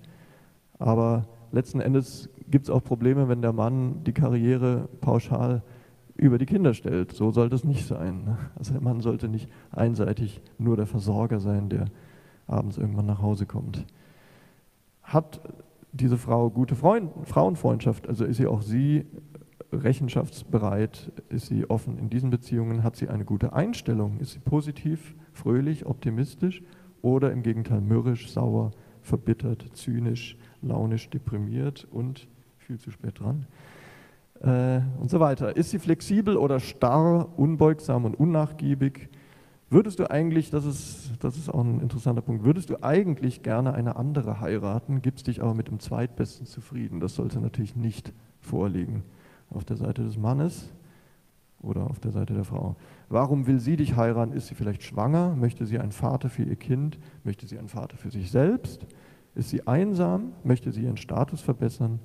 [0.79, 5.63] aber letzten Endes gibt es auch Probleme, wenn der Mann die Karriere pauschal
[6.15, 7.11] über die Kinder stellt.
[7.11, 8.23] So sollte es nicht sein.
[8.23, 8.37] Ne?
[8.55, 11.85] Also der Mann sollte nicht einseitig nur der Versorger sein, der
[12.47, 13.85] abends irgendwann nach Hause kommt.
[15.03, 15.41] Hat
[15.91, 19.05] diese Frau gute Freund Frauenfreundschaft, also ist sie auch sie
[19.73, 25.15] rechenschaftsbereit, ist sie offen in diesen Beziehungen, hat sie eine gute Einstellung, ist sie positiv,
[25.33, 26.61] fröhlich, optimistisch
[27.01, 32.27] oder im Gegenteil mürrisch, sauer, verbittert, zynisch, launisch, deprimiert und
[32.57, 33.45] viel zu spät dran
[34.41, 35.55] äh, und so weiter.
[35.55, 39.09] Ist sie flexibel oder starr, unbeugsam und unnachgiebig?
[39.69, 43.73] Würdest du eigentlich, das ist, das ist auch ein interessanter Punkt, würdest du eigentlich gerne
[43.73, 46.99] eine andere heiraten, gibst dich aber mit dem Zweitbesten zufrieden?
[46.99, 49.03] Das sollte natürlich nicht vorliegen
[49.49, 50.71] auf der Seite des Mannes
[51.61, 52.75] oder auf der Seite der Frau.
[53.09, 54.33] Warum will sie dich heiraten?
[54.33, 55.35] Ist sie vielleicht schwanger?
[55.35, 56.97] Möchte sie einen Vater für ihr Kind?
[57.23, 58.85] Möchte sie einen Vater für sich selbst?
[59.35, 60.33] Ist sie einsam?
[60.43, 61.99] Möchte sie ihren Status verbessern?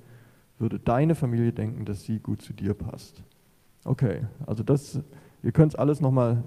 [0.59, 3.23] Würde deine Familie denken, dass sie gut zu dir passt?
[3.83, 4.99] Okay, also das,
[5.41, 6.43] ihr könnt es alles nochmal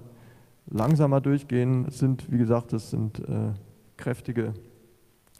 [0.67, 1.85] langsamer durchgehen.
[1.87, 3.51] Es sind, wie gesagt, das sind äh,
[3.97, 4.53] kräftige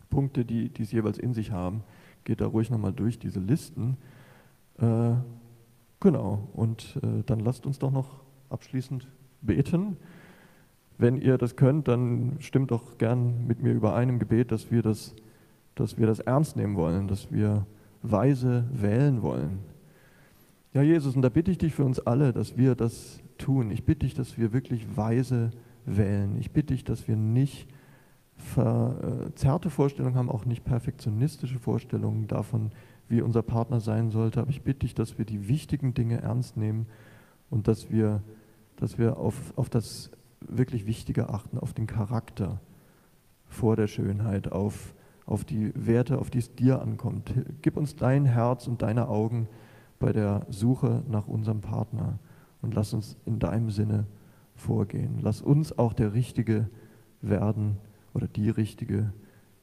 [0.10, 1.84] Punkte, die, es jeweils in sich haben.
[2.26, 3.98] Geht da ruhig nochmal durch diese Listen.
[4.78, 5.14] Äh,
[6.02, 9.08] genau, und äh, dann lasst uns doch noch abschließend
[9.42, 9.98] beten.
[10.98, 14.82] Wenn ihr das könnt, dann stimmt doch gern mit mir überein im Gebet, dass wir
[14.82, 15.16] das,
[15.76, 17.66] dass wir das ernst nehmen wollen, dass wir
[18.02, 19.60] weise wählen wollen.
[20.74, 23.72] Ja, Jesus, und da bitte ich dich für uns alle, dass wir das tun.
[23.72, 25.52] Ich bitte dich, dass wir wirklich weise
[25.86, 26.38] wählen.
[26.40, 27.68] Ich bitte dich, dass wir nicht
[28.38, 32.72] verzerrte Vorstellungen haben, auch nicht perfektionistische Vorstellungen davon,
[33.08, 34.42] wie unser Partner sein sollte.
[34.42, 36.88] Aber ich bitte dich, dass wir die wichtigen Dinge ernst nehmen
[37.50, 38.22] und dass wir,
[38.78, 42.60] dass wir auf, auf das wirklich Wichtige achten, auf den Charakter
[43.48, 44.94] vor der Schönheit, auf,
[45.26, 47.34] auf die Werte, auf die es dir ankommt.
[47.62, 49.48] Gib uns dein Herz und deine Augen
[50.00, 52.20] bei der Suche nach unserem Partner
[52.62, 54.06] und lass uns in deinem Sinne
[54.56, 55.20] vorgehen.
[55.22, 56.70] Lass uns auch der Richtige
[57.22, 57.78] werden
[58.14, 59.14] oder die Richtige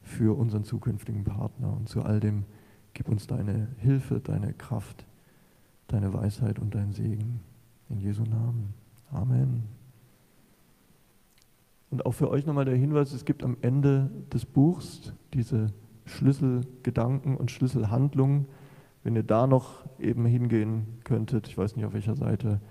[0.01, 1.73] für unseren zukünftigen Partner.
[1.73, 2.45] Und zu all dem
[2.93, 5.05] gib uns deine Hilfe, deine Kraft,
[5.87, 7.41] deine Weisheit und dein Segen.
[7.93, 8.73] In Jesu Namen.
[9.11, 9.65] Amen.
[11.91, 15.67] Und auch für euch nochmal der Hinweis, es gibt am Ende des Buchs diese
[16.05, 18.47] Schlüsselgedanken und Schlüsselhandlungen.
[19.03, 22.61] Wenn ihr da noch eben hingehen könntet, ich weiß nicht auf welcher Seite,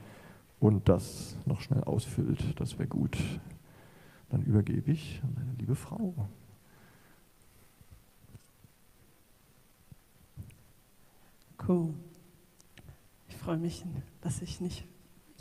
[0.59, 3.17] und das noch schnell ausfüllt, das wäre gut.
[4.29, 6.15] Dann übergebe ich an meine liebe Frau.
[11.69, 11.95] Cool.
[13.29, 13.85] Ich freue mich,
[14.21, 14.85] dass ich nicht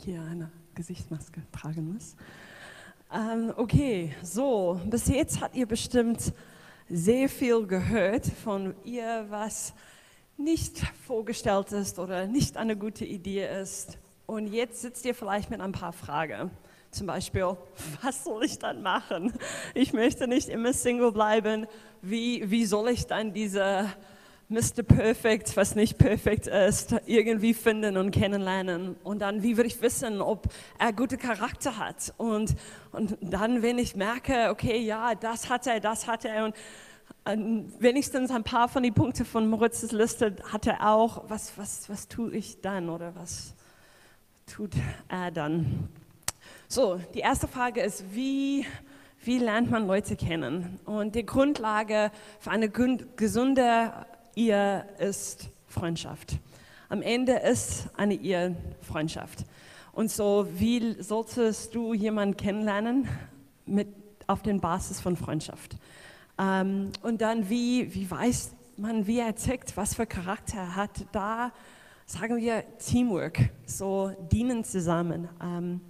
[0.04, 2.16] hier eine Gesichtsmaske tragen muss.
[3.12, 6.32] Ähm, okay, so, bis jetzt habt ihr bestimmt
[6.88, 9.74] sehr viel gehört von ihr, was
[10.36, 15.60] nicht vorgestellt ist oder nicht eine gute Idee ist und jetzt sitzt ihr vielleicht mit
[15.60, 16.50] ein paar Fragen.
[16.90, 17.56] Zum Beispiel,
[18.02, 19.32] was soll ich dann machen?
[19.74, 21.66] Ich möchte nicht immer Single bleiben.
[22.00, 23.88] Wie, wie soll ich dann diese
[24.52, 24.82] Mr.
[24.82, 28.96] Perfect, was nicht perfekt ist, irgendwie finden und kennenlernen?
[29.02, 30.46] Und dann, wie würde ich wissen, ob
[30.78, 32.12] er gute Charakter hat?
[32.18, 32.54] Und,
[32.92, 36.54] und dann, wenn ich merke, okay, ja, das hat er, das hat er und
[37.78, 42.08] wenigstens ein paar von den Punkten von Moritzes Liste hat er auch, was, was, was
[42.08, 43.54] tue ich dann oder was,
[44.46, 44.72] tut
[45.08, 45.88] er dann.
[46.68, 48.66] So, die erste Frage ist, wie,
[49.24, 50.78] wie lernt man Leute kennen?
[50.84, 53.92] Und die Grundlage für eine gesunde
[54.34, 56.38] Ehe ist Freundschaft.
[56.88, 59.44] Am Ende ist eine Ehe Freundschaft.
[59.92, 63.08] Und so, wie solltest du jemanden kennenlernen?
[63.66, 63.88] Mit,
[64.26, 65.76] auf der Basis von Freundschaft.
[66.38, 71.06] Ähm, und dann, wie, wie weiß man, wie er tickt, was für Charakter er hat,
[71.12, 71.52] da
[72.06, 75.28] sagen wir Teamwork, so dienen zusammen.
[75.42, 75.80] Ähm,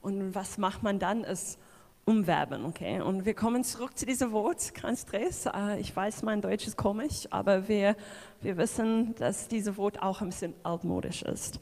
[0.00, 1.58] und was macht man dann, ist
[2.04, 3.00] umwerben, okay?
[3.00, 5.46] Und wir kommen zurück zu diesem Wort, kein Stress.
[5.46, 7.96] Äh, ich weiß, mein Deutsch ist komisch, aber wir,
[8.42, 11.60] wir wissen, dass dieses Wort auch ein bisschen altmodisch ist.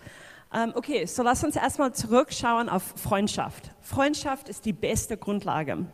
[0.52, 3.70] Ähm, okay, so lass uns erstmal zurückschauen auf Freundschaft.
[3.80, 5.86] Freundschaft ist die beste Grundlage.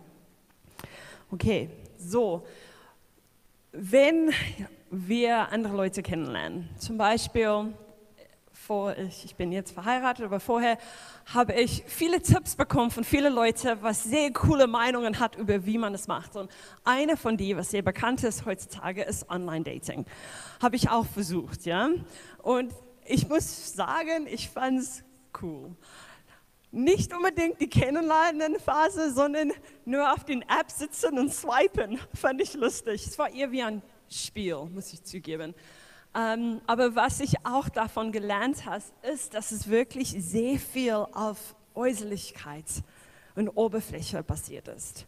[1.31, 2.45] Okay, so.
[3.73, 4.33] Wenn
[4.91, 6.69] wir andere Leute kennenlernen.
[6.79, 7.75] Zum Beispiel,
[8.69, 10.77] vor, ich, ich bin jetzt verheiratet, aber vorher
[11.33, 15.79] habe ich viele Tipps bekommen von vielen Leuten, was sehr coole Meinungen hat über wie
[15.79, 16.37] man es macht.
[16.37, 16.51] Und
[16.85, 20.05] eine von denen, was sehr bekannt ist heutzutage, ist Online-Dating.
[20.61, 21.89] Habe ich auch versucht, ja.
[22.43, 22.75] Und
[23.07, 25.03] ich muss sagen, ich fand es
[25.41, 25.75] cool.
[26.71, 29.51] Nicht unbedingt die Kennenlernen-Phase, sondern
[29.87, 33.07] nur auf den App sitzen und swipen, fand ich lustig.
[33.07, 35.55] Es war eher wie ein Spiel, muss ich zugeben.
[36.14, 41.55] Ähm, aber was ich auch davon gelernt habe, ist, dass es wirklich sehr viel auf
[41.75, 42.66] Äußerlichkeit
[43.35, 45.07] und Oberfläche basiert ist.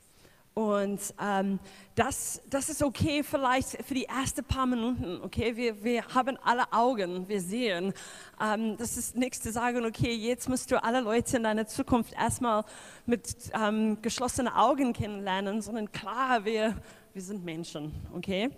[0.53, 1.59] Und ähm,
[1.95, 5.57] das, das ist okay vielleicht für die ersten paar Minuten, okay?
[5.57, 7.95] Wir, wir haben alle Augen, wir sehen.
[8.41, 12.13] Ähm, das ist nichts zu sagen, okay, jetzt musst du alle Leute in deiner Zukunft
[12.15, 12.65] erstmal
[13.07, 16.77] mit ähm, geschlossenen Augen kennenlernen, sondern klar, wir,
[17.15, 18.51] wir sind Menschen, okay?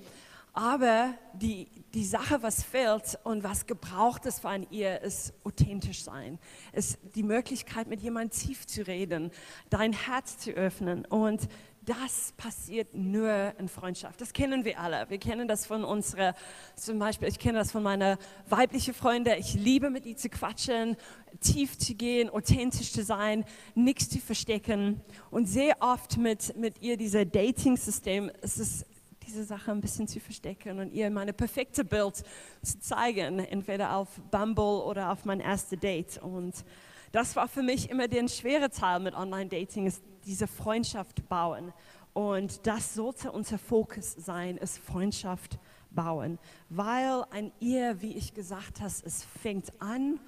[0.54, 6.38] Aber die, die Sache, was fehlt und was gebraucht ist von ihr, ist authentisch sein.
[6.72, 9.30] Ist die Möglichkeit, mit jemandem tief zu reden,
[9.70, 11.06] dein Herz zu öffnen.
[11.06, 11.48] Und
[11.86, 14.20] das passiert nur in Freundschaft.
[14.20, 15.08] Das kennen wir alle.
[15.08, 16.34] Wir kennen das von unserer,
[16.76, 19.36] zum Beispiel, ich kenne das von meiner weiblichen Freunde.
[19.36, 20.96] Ich liebe mit ihr zu quatschen,
[21.40, 25.00] tief zu gehen, authentisch zu sein, nichts zu verstecken.
[25.30, 28.84] Und sehr oft mit, mit ihr, dieser Dating-System, ist es
[29.26, 32.22] diese Sache ein bisschen zu verstecken und ihr meine perfekte Bild
[32.62, 36.18] zu zeigen, entweder auf Bumble oder auf mein erstes Date.
[36.18, 36.64] Und
[37.12, 41.72] das war für mich immer der schwere Teil mit Online-Dating, ist diese Freundschaft bauen.
[42.14, 45.58] Und das sollte unser Fokus sein, ist Freundschaft
[45.90, 46.38] bauen.
[46.68, 50.20] Weil ein Ehe, wie ich gesagt habe, es fängt an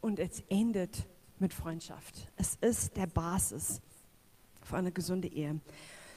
[0.00, 1.06] und es endet
[1.38, 2.28] mit Freundschaft.
[2.36, 3.80] Es ist der Basis
[4.62, 5.60] für eine gesunde Ehe.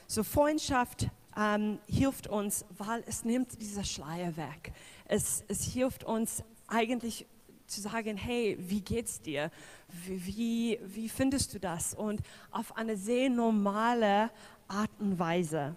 [0.07, 4.73] So Freundschaft ähm, hilft uns, weil es nimmt dieser Schleier weg.
[5.05, 7.25] Es, es hilft uns eigentlich
[7.67, 9.51] zu sagen, hey, wie geht's dir?
[10.05, 11.93] Wie, wie findest du das?
[11.93, 12.21] Und
[12.51, 14.29] auf eine sehr normale
[14.67, 15.75] Art und Weise.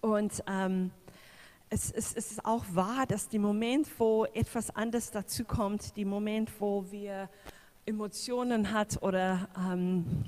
[0.00, 0.90] Und ähm,
[1.68, 6.06] es, es, es, ist auch wahr, dass der Moment, wo etwas anderes dazu kommt, der
[6.06, 7.28] Moment, wo wir
[7.84, 10.24] Emotionen hat oder ähm,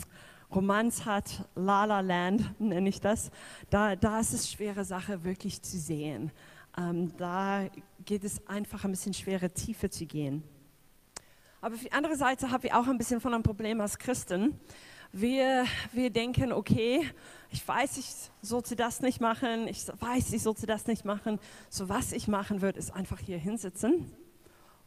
[0.54, 3.30] Romanz hat, La La Land nenne ich das,
[3.70, 6.30] da, da ist es schwere Sache wirklich zu sehen.
[6.76, 7.68] Ähm, da
[8.04, 10.42] geht es einfach ein bisschen schwerer, tiefer zu gehen.
[11.60, 14.58] Aber auf die andere Seite haben wir auch ein bisschen von einem Problem als Christen.
[15.12, 17.10] Wir, wir denken, okay,
[17.50, 18.10] ich weiß, ich
[18.42, 21.40] sollte das nicht machen, ich weiß, ich sollte das nicht machen.
[21.68, 24.12] So was ich machen würde, ist einfach hier hinsitzen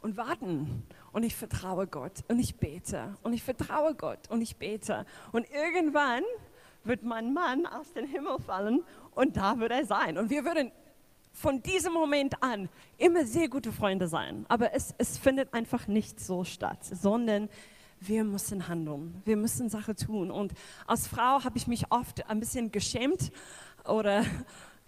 [0.00, 0.84] und warten.
[1.12, 5.04] Und ich vertraue Gott und ich bete und ich vertraue Gott und ich bete.
[5.30, 6.22] Und irgendwann
[6.84, 8.82] wird mein Mann aus dem Himmel fallen
[9.14, 10.18] und da wird er sein.
[10.18, 10.72] Und wir würden
[11.32, 14.44] von diesem Moment an immer sehr gute Freunde sein.
[14.48, 17.48] Aber es, es findet einfach nicht so statt, sondern
[18.00, 20.30] wir müssen handeln, wir müssen Sachen tun.
[20.30, 20.52] Und
[20.86, 23.30] als Frau habe ich mich oft ein bisschen geschämt
[23.84, 24.24] oder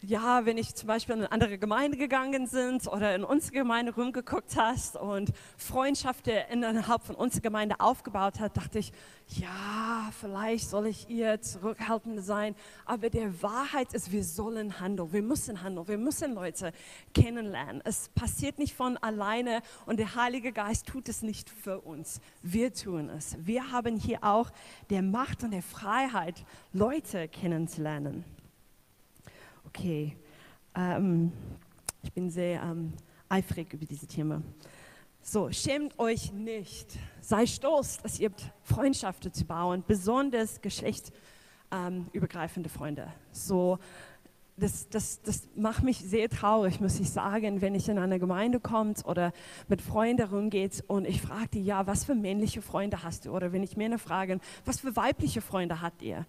[0.06, 3.94] ja, wenn ich zum Beispiel in eine andere Gemeinde gegangen sind oder in unsere Gemeinde
[3.94, 8.92] rumgeguckt hast und Freundschaften innerhalb von unserer Gemeinde aufgebaut hat, dachte ich,
[9.28, 12.54] ja, vielleicht soll ich ihr zurückhaltend sein.
[12.84, 16.72] Aber der Wahrheit ist, wir sollen handeln, wir müssen handeln, wir müssen Leute
[17.14, 17.80] kennenlernen.
[17.84, 22.20] Es passiert nicht von alleine und der Heilige Geist tut es nicht für uns.
[22.42, 23.36] Wir tun es.
[23.40, 24.50] Wir haben hier auch
[24.90, 28.24] der Macht und der Freiheit, Leute kennenzulernen
[29.74, 30.16] okay.
[30.74, 31.32] Ähm,
[32.02, 32.92] ich bin sehr ähm,
[33.28, 34.44] eifrig über diese Themen.
[35.20, 36.96] So, schämt euch nicht.
[37.20, 43.12] Sei stolz, dass ihr habt Freundschaften zu bauen, besonders geschlechtsübergreifende ähm, Freunde.
[43.32, 43.78] So,
[44.56, 48.60] das, das, das macht mich sehr traurig, muss ich sagen, wenn ich in eine Gemeinde
[48.60, 49.32] komme oder
[49.66, 53.30] mit Freunden rumgeht und ich frage die, ja, was für männliche Freunde hast du?
[53.30, 56.24] Oder wenn ich Männer frage, was für weibliche Freunde habt ihr?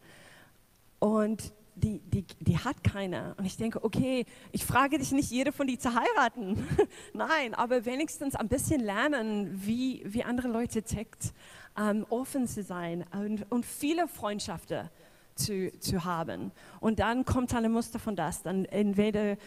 [0.99, 3.35] Und die, die, die hat keiner.
[3.37, 6.65] Und ich denke, okay, ich frage dich nicht, jede von die zu heiraten.
[7.13, 11.33] Nein, aber wenigstens ein bisschen lernen, wie, wie andere Leute tickt,
[11.77, 14.89] ähm, offen zu sein und, und viele Freundschaften
[15.35, 16.51] zu, zu haben.
[16.79, 18.41] Und dann kommt ein Muster von das.
[18.41, 19.37] Dann entweder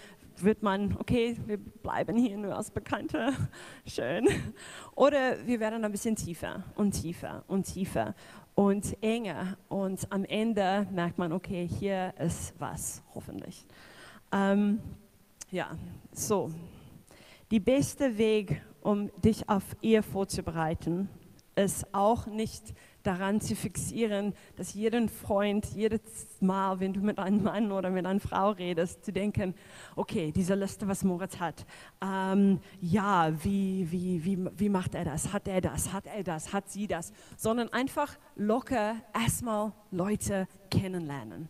[0.43, 3.33] wird man, okay, wir bleiben hier nur als Bekannte,
[3.87, 4.29] schön.
[4.95, 8.15] Oder wir werden ein bisschen tiefer und tiefer und tiefer
[8.59, 9.57] und enger.
[9.69, 13.65] Und am Ende merkt man, okay, hier ist was, hoffentlich.
[14.33, 14.81] Ähm,
[15.53, 15.79] ja,
[16.11, 16.51] so.
[17.53, 21.09] Die beste Weg, um dich auf Ehe vorzubereiten,
[21.59, 26.01] ist auch nicht daran zu fixieren, dass jeden Freund, jedes
[26.41, 29.55] Mal, wenn du mit einem Mann oder mit einer Frau redest, zu denken,
[29.97, 31.65] okay, diese Liste, was Moritz hat,
[32.03, 35.33] ähm, ja, wie, wie, wie, wie macht er das?
[35.33, 35.93] Hat er das?
[35.93, 36.53] Hat er das?
[36.53, 37.13] Hat sie das?
[37.37, 41.49] Sondern einfach locker erstmal Leute kennenlernen.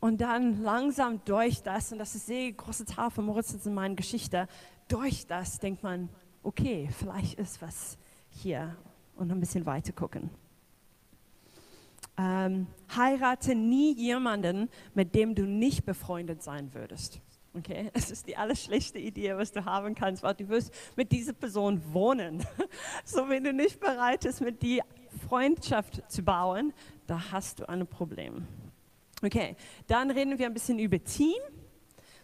[0.00, 3.94] Und dann langsam durch das, und das ist sehr große Teil von Moritz in meiner
[3.94, 4.48] Geschichte,
[4.88, 6.08] durch das denkt man,
[6.42, 7.98] okay, vielleicht ist was
[8.30, 8.76] hier
[9.16, 10.30] und ein bisschen weiter gucken.
[12.18, 17.20] Ähm, heirate nie jemanden, mit dem du nicht befreundet sein würdest.
[17.54, 21.32] Okay, es ist die allerschlechteste Idee, was du haben kannst, weil du wirst mit dieser
[21.32, 22.44] Person wohnen.
[23.04, 24.82] So, wenn du nicht bereit bist, mit die
[25.28, 26.72] Freundschaft zu bauen,
[27.06, 28.46] da hast du ein Problem.
[29.22, 31.38] Okay, dann reden wir ein bisschen über Team.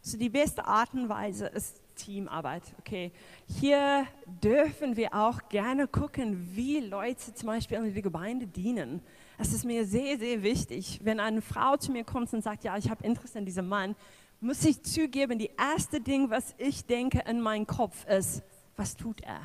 [0.02, 2.62] So, die beste Art und Weise ist Teamarbeit.
[2.78, 3.12] Okay,
[3.46, 4.07] hier
[4.42, 9.00] dürfen wir auch gerne gucken, wie Leute zum Beispiel in der Gemeinde dienen.
[9.38, 12.76] Es ist mir sehr, sehr wichtig, wenn eine Frau zu mir kommt und sagt, ja,
[12.76, 13.96] ich habe Interesse an diesem Mann,
[14.40, 18.42] muss ich zugeben, die erste Ding, was ich denke in meinem Kopf ist,
[18.76, 19.40] was tut er?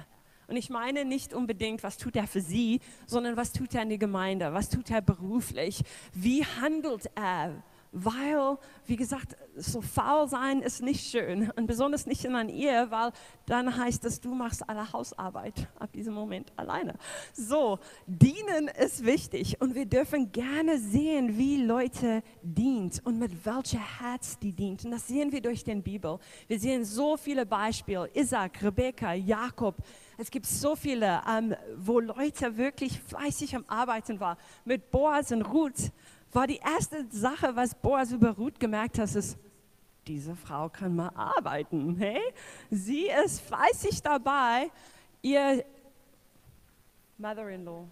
[0.48, 3.90] Und ich meine nicht unbedingt, was tut er für sie, sondern was tut er in
[3.90, 5.84] der Gemeinde, was tut er beruflich,
[6.14, 12.24] wie handelt er, weil, wie gesagt, so faul sein ist nicht schön und besonders nicht
[12.26, 13.12] in einer Ehe, weil
[13.46, 16.96] dann heißt es, du machst alle Hausarbeit ab diesem Moment alleine.
[17.34, 23.80] So, dienen ist wichtig und wir dürfen gerne sehen, wie Leute dient und mit welchem
[24.00, 24.86] Herz die dient.
[24.86, 26.20] Und das sehen wir durch den Bibel.
[26.48, 29.78] Wir sehen so viele Beispiele, Isaac, Rebekka, Jakob.
[30.18, 34.38] Es gibt so viele, ähm, wo Leute wirklich fleißig am Arbeiten waren.
[34.66, 35.92] Mit Boas und Ruth
[36.32, 39.38] war die erste Sache, was Boas über Ruth gemerkt hat, ist,
[40.08, 41.96] diese Frau kann mal arbeiten.
[41.98, 42.22] Hey?
[42.70, 44.72] Sie ist fleißig dabei,
[45.22, 45.66] ihr
[47.18, 47.88] Mother-in-law,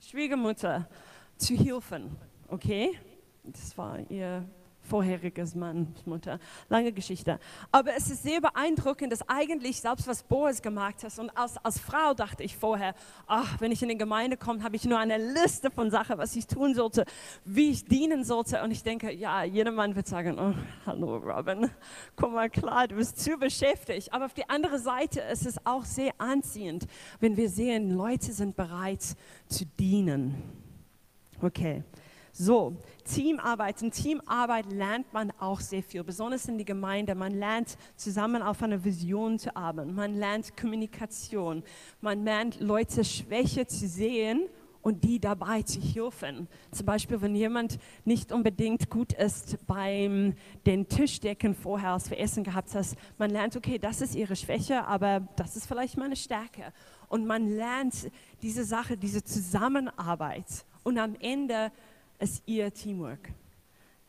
[0.00, 0.88] Schwiegermutter
[1.36, 2.16] zu helfen.
[2.48, 2.98] Okay?
[3.44, 4.44] Das war ihr
[4.84, 6.38] vorheriges Mann, Mutter.
[6.68, 7.38] Lange Geschichte.
[7.72, 11.18] Aber es ist sehr beeindruckend, dass eigentlich selbst was Boas gemacht hat.
[11.18, 12.94] Und als, als Frau dachte ich vorher,
[13.26, 16.36] ach, wenn ich in die Gemeinde komme, habe ich nur eine Liste von Sachen, was
[16.36, 17.04] ich tun sollte,
[17.44, 18.62] wie ich dienen sollte.
[18.62, 20.54] Und ich denke, ja, jeder Mann wird sagen, oh,
[20.86, 21.70] hallo Robin,
[22.16, 24.12] komm mal klar, du bist zu beschäftigt.
[24.12, 26.86] Aber auf die andere Seite ist es auch sehr anziehend,
[27.20, 29.02] wenn wir sehen, Leute sind bereit
[29.48, 30.42] zu dienen.
[31.40, 31.82] Okay.
[32.36, 33.80] So, Teamarbeit.
[33.80, 37.14] In Teamarbeit lernt man auch sehr viel, besonders in der Gemeinde.
[37.14, 39.94] Man lernt zusammen auf einer Vision zu arbeiten.
[39.94, 41.62] Man lernt Kommunikation.
[42.00, 44.48] Man lernt Leute Schwäche zu sehen
[44.82, 46.48] und die dabei zu helfen.
[46.72, 50.34] Zum Beispiel, wenn jemand nicht unbedingt gut ist beim
[50.66, 54.84] den Tischdecken vorher, als wir Essen gehabt haben, man lernt, okay, das ist ihre Schwäche,
[54.86, 56.72] aber das ist vielleicht meine Stärke.
[57.08, 58.10] Und man lernt
[58.42, 60.66] diese Sache, diese Zusammenarbeit.
[60.82, 61.70] Und am Ende
[62.18, 63.30] ist ihr Teamwork.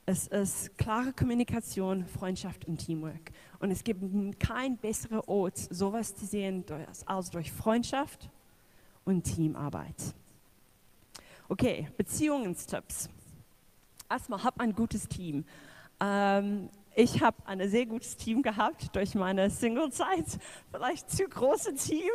[0.08, 3.32] Es ist klare Kommunikation, Freundschaft und Teamwork.
[3.60, 4.04] Und es gibt
[4.40, 6.64] kein besseren Ort, sowas zu sehen,
[7.06, 8.30] als durch Freundschaft
[9.04, 9.96] und Teamarbeit.
[11.50, 13.10] Okay, Beziehungstipps.
[14.10, 15.44] Erstmal, hab ein gutes Team.
[16.00, 20.26] Ähm, ich habe ein sehr gutes Team gehabt durch meine Single-Zeit,
[20.72, 22.10] vielleicht zu großes Team,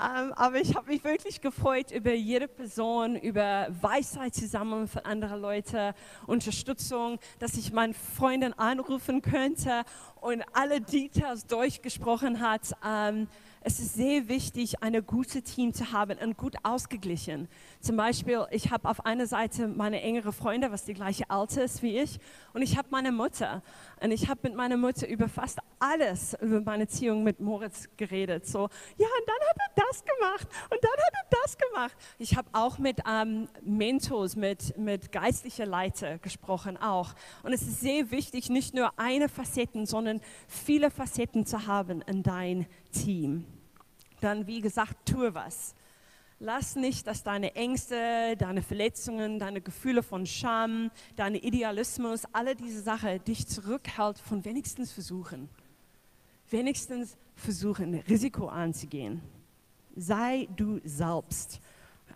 [0.00, 5.38] ähm, aber ich habe mich wirklich gefreut über jede Person, über Weisheit zusammen für andere
[5.38, 5.94] Leute,
[6.26, 9.82] Unterstützung, dass ich meine Freundin anrufen könnte
[10.20, 12.72] und alle Details durchgesprochen hat.
[12.84, 13.28] Ähm,
[13.66, 17.48] es ist sehr wichtig, ein gutes Team zu haben und gut ausgeglichen.
[17.80, 21.82] Zum Beispiel, ich habe auf einer Seite meine engere Freunde, was die gleiche Alter ist
[21.82, 22.18] wie ich,
[22.52, 23.62] und ich habe meine Mutter.
[24.02, 28.46] Und ich habe mit meiner Mutter über fast alles über meine Beziehung mit Moritz geredet.
[28.46, 31.96] So, ja, und dann hat er das gemacht und dann hat er das gemacht.
[32.18, 37.14] Ich habe auch mit ähm, Mentors, mit, mit geistlichen Leiter gesprochen auch.
[37.42, 42.22] Und es ist sehr wichtig, nicht nur eine Facette, sondern viele Facetten zu haben in
[42.22, 43.44] dein Team
[44.24, 45.74] dann wie gesagt, tue was.
[46.40, 52.80] Lass nicht, dass deine Ängste, deine Verletzungen, deine Gefühle von Scham, dein Idealismus, alle diese
[52.80, 55.48] Sachen dich zurückhält von wenigstens versuchen.
[56.50, 59.22] Wenigstens versuchen, Risiko anzugehen.
[59.94, 61.60] Sei du selbst.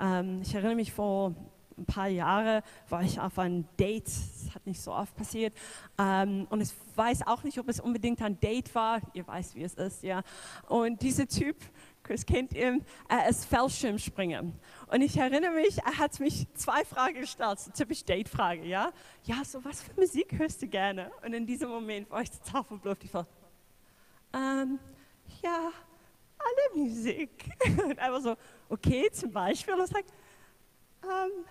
[0.00, 1.34] Ähm, ich erinnere mich vor
[1.78, 5.54] ein paar Jahren war ich auf einem Date, das hat nicht so oft passiert,
[5.98, 9.62] ähm, und ich weiß auch nicht, ob es unbedingt ein Date war, ihr weißt, wie
[9.62, 10.22] es ist, ja.
[10.68, 11.56] Und dieser Typ
[12.08, 14.40] Chris kennt ihn, er ist Fallschirmspringer.
[14.86, 18.92] Und ich erinnere mich, er hat mich zwei Fragen gestellt, so typisch Date-Frage, ja?
[19.24, 21.10] Ja, so was für Musik hörst du gerne?
[21.22, 23.04] Und in diesem Moment war ich total verblüfft.
[23.04, 23.26] Ich war,
[24.32, 24.78] ähm,
[25.42, 25.70] ja,
[26.38, 27.50] alle Musik.
[27.84, 28.36] Und war so,
[28.70, 29.74] okay, zum Beispiel.
[29.74, 30.06] Und ich sage,
[31.02, 31.44] ähm,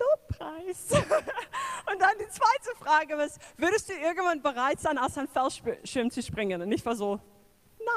[0.00, 0.90] Lobpreis.
[1.92, 6.22] Und dann die zweite Frage was würdest du irgendwann bereit sein, aus einem Fallschirm zu
[6.22, 6.62] springen?
[6.62, 7.20] Und ich war so,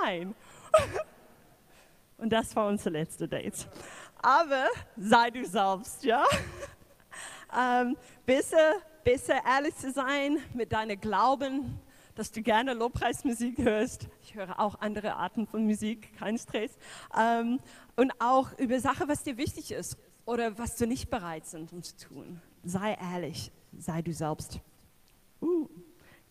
[0.01, 0.35] nein.
[2.17, 3.67] Und das war unser letzter Date.
[4.21, 6.25] Aber sei du selbst, ja?
[7.57, 11.79] ähm, besser, besser ehrlich zu sein mit deinem Glauben,
[12.15, 14.07] dass du gerne Lobpreismusik hörst.
[14.21, 16.77] Ich höre auch andere Arten von Musik, kein Stress.
[17.17, 17.59] Ähm,
[17.95, 21.83] und auch über Sachen, was dir wichtig ist oder was du nicht bereit sind, um
[21.83, 22.41] zu tun.
[22.63, 24.59] Sei ehrlich, sei du selbst.
[25.41, 25.67] Uh,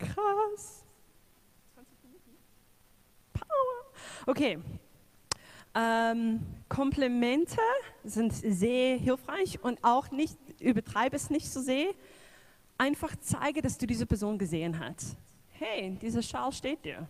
[0.03, 0.85] Krass.
[3.33, 3.47] Power.
[4.27, 4.59] Okay.
[5.75, 7.57] Ähm, Komplimente
[8.05, 11.93] sind sehr hilfreich und auch nicht, übertreibe es nicht so sehr.
[12.77, 15.17] Einfach zeige, dass du diese Person gesehen hast.
[15.51, 17.07] Hey, dieser Schal steht dir.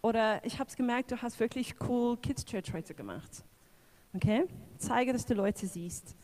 [0.00, 3.42] Oder ich habe es gemerkt, du hast wirklich cool Kids Church heute gemacht.
[4.14, 4.44] Okay?
[4.78, 6.14] Zeige, dass du Leute siehst.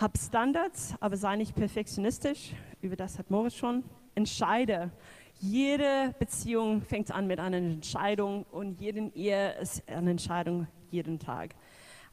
[0.00, 2.54] Hab Standards, aber sei nicht perfektionistisch.
[2.80, 3.84] Über das hat Moritz schon.
[4.14, 4.90] Entscheide.
[5.40, 11.54] Jede Beziehung fängt an mit einer Entscheidung und jeden Ehe ist eine Entscheidung jeden Tag.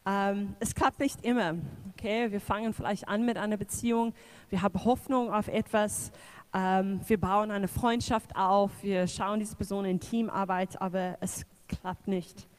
[0.06, 1.56] Ähm, es klappt nicht immer.
[1.94, 2.30] Okay?
[2.30, 4.14] Wir fangen vielleicht an mit einer Beziehung,
[4.50, 6.12] wir haben Hoffnung auf etwas,
[6.54, 12.10] ähm, wir bauen eine Freundschaft auf, wir schauen diese Person in Teamarbeit, aber es klappt
[12.10, 12.50] nicht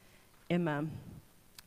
[0.47, 0.85] immer.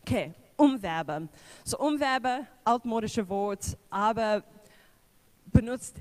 [0.00, 1.28] Okay, Umwerbe.
[1.64, 4.44] So Umwerbe, altmodische Wort, aber
[5.46, 5.96] benutzt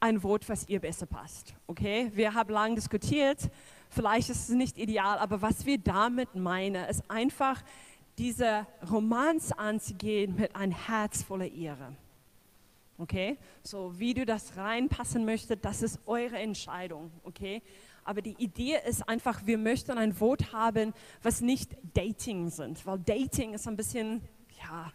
[0.00, 1.52] ein Wort, was ihr besser passt.
[1.66, 3.50] Okay, wir haben lange diskutiert.
[3.90, 7.62] Vielleicht ist es nicht ideal, aber was wir damit meinen, ist einfach
[8.16, 11.94] diese Romanz anzugehen mit ein Herz voller Ehre.
[12.96, 17.10] Okay, so wie du das reinpassen möchtest, das ist eure Entscheidung.
[17.24, 17.60] Okay,
[18.04, 20.92] aber die Idee ist einfach, wir möchten ein Wort haben,
[21.22, 24.22] was nicht Dating sind, weil Dating ist ein bisschen,
[24.60, 24.92] ja,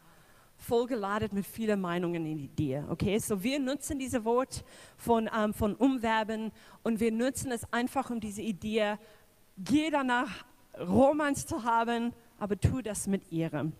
[0.58, 2.86] vollgeladen mit vielen Meinungen in dir.
[2.90, 4.64] Okay, so wir nutzen dieses Wort
[4.98, 6.52] von, ähm, von Umwerben
[6.84, 8.96] und wir nutzen es einfach, um diese Idee,
[9.58, 10.46] geh danach,
[10.80, 13.72] Romans zu haben, aber tu das mit Ehre.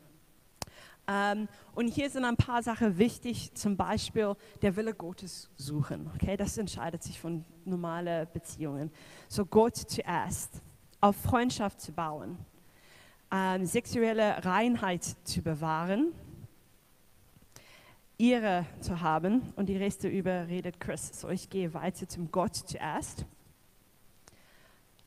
[1.08, 6.10] Ähm, und hier sind ein paar Sachen wichtig, zum Beispiel der Wille Gottes suchen.
[6.16, 8.92] Okay, das entscheidet sich von normalen Beziehungen.
[9.28, 10.62] So Gott zuerst,
[11.02, 12.38] auf Freundschaft zu bauen,
[13.32, 16.14] ähm, sexuelle Reinheit zu bewahren,
[18.18, 21.20] Ehre zu haben und die Reste über redet Chris.
[21.20, 23.26] So ich gehe weiter zum Gott zuerst.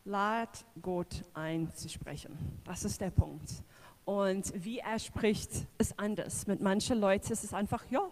[0.05, 2.61] Lad Gott ein zu sprechen.
[2.65, 3.63] Das ist der Punkt.
[4.09, 6.47] Und wie er spricht, ist anders.
[6.47, 8.09] Mit manchen Leuten ist es einfach, ja,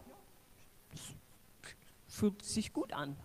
[2.06, 3.16] fühlt sich gut an.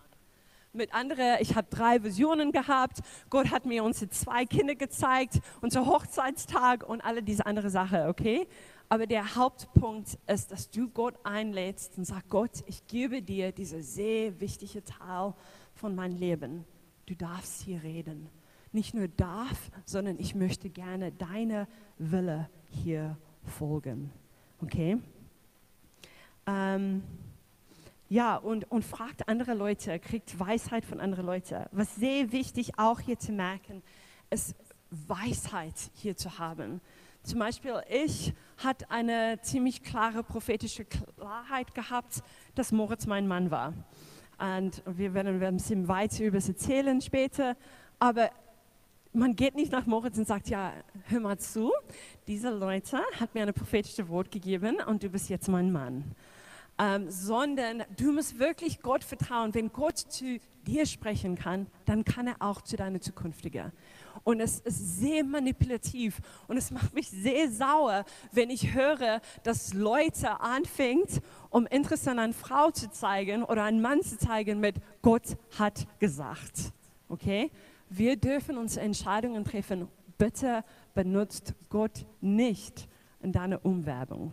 [0.72, 2.99] Mit anderen, ich habe drei Visionen gehabt.
[3.30, 8.47] Gott hat mir unsere zwei Kinder gezeigt, unser Hochzeitstag und alle diese andere Sachen, okay?
[8.88, 13.84] Aber der Hauptpunkt ist, dass du Gott einlädst und sagst, Gott, ich gebe dir diese
[13.84, 15.34] sehr wichtige Teil
[15.74, 16.63] von meinem Leben.
[17.05, 18.30] Du darfst hier reden.
[18.72, 21.67] Nicht nur darf, sondern ich möchte gerne deine
[21.97, 24.11] Wille hier folgen.
[24.61, 24.97] Okay?
[26.47, 27.03] Ähm,
[28.09, 31.65] ja, und, und fragt andere Leute, kriegt Weisheit von anderen Leuten.
[31.72, 33.82] Was sehr wichtig auch hier zu merken,
[34.30, 34.55] ist
[34.89, 36.82] Weisheit hier zu haben.
[37.24, 42.24] Zum Beispiel, ich hatte eine ziemlich klare prophetische Klarheit gehabt,
[42.55, 43.74] dass Moritz mein Mann war.
[44.39, 47.55] Und wir werden, werden ein bisschen weiter über es erzählen später.
[47.99, 48.32] Aber
[49.14, 50.74] man geht nicht nach Moritz und sagt, ja,
[51.07, 51.72] hör mal zu,
[52.28, 56.16] diese Leute hat mir eine prophetische Wort gegeben und du bist jetzt mein Mann.
[56.78, 59.53] Ähm, sondern du musst wirklich Gott vertrauen.
[59.53, 63.72] Wenn Gott zu dir sprechen kann, dann kann er auch zu deiner zukünftigen.
[64.24, 69.74] Und es ist sehr manipulativ und es macht mich sehr sauer, wenn ich höre, dass
[69.74, 71.03] Leute anfangen,
[71.49, 75.88] um Interesse an einer Frau zu zeigen oder einen Mann zu zeigen mit Gott hat
[75.99, 76.72] gesagt.
[77.09, 77.51] Okay?
[77.94, 79.89] Wir dürfen uns Entscheidungen treffen.
[80.18, 80.64] Bitte
[80.94, 82.88] benutzt Gott nicht
[83.20, 84.32] in deiner Umwerbung.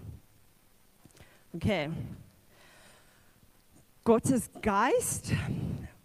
[1.52, 1.90] Okay.
[4.04, 5.32] Gottes Geist,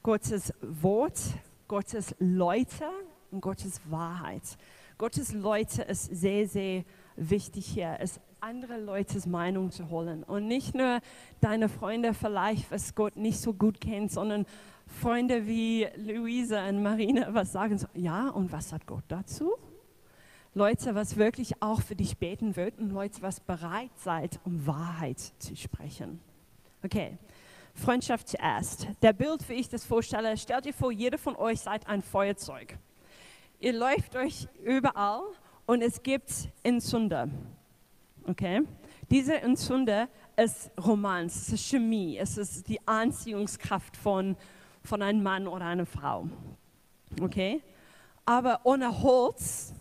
[0.01, 1.19] Gottes Wort,
[1.67, 2.89] Gottes Leute
[3.29, 4.57] und Gottes Wahrheit.
[4.97, 6.83] Gottes Leute ist sehr, sehr
[7.15, 11.01] wichtig hier, ist andere Leutes Meinung zu holen und nicht nur
[11.39, 14.47] deine Freunde vielleicht, was Gott nicht so gut kennt, sondern
[14.87, 19.53] Freunde wie Luise und Marina was sagen, so, ja, und was sagt Gott dazu?
[20.53, 25.19] Leute, was wirklich auch für dich beten wird und Leute, was bereit seid, um Wahrheit
[25.39, 26.19] zu sprechen.
[26.83, 27.17] Okay,
[27.73, 28.87] Freundschaft zuerst.
[29.01, 32.77] Der Bild, wie ich das vorstelle, stellt ihr vor, jeder von euch seid ein Feuerzeug.
[33.59, 35.23] Ihr läuft euch überall
[35.65, 36.31] und es gibt
[36.61, 37.29] Entzünder.
[38.25, 38.61] Okay?
[39.09, 40.07] Diese Entzünder
[40.37, 44.35] ist Romanz, es ist Chemie, es ist die Anziehungskraft von
[44.83, 46.27] von einem Mann oder einer Frau.
[47.21, 47.61] Okay?
[48.25, 49.73] Aber ohne Holz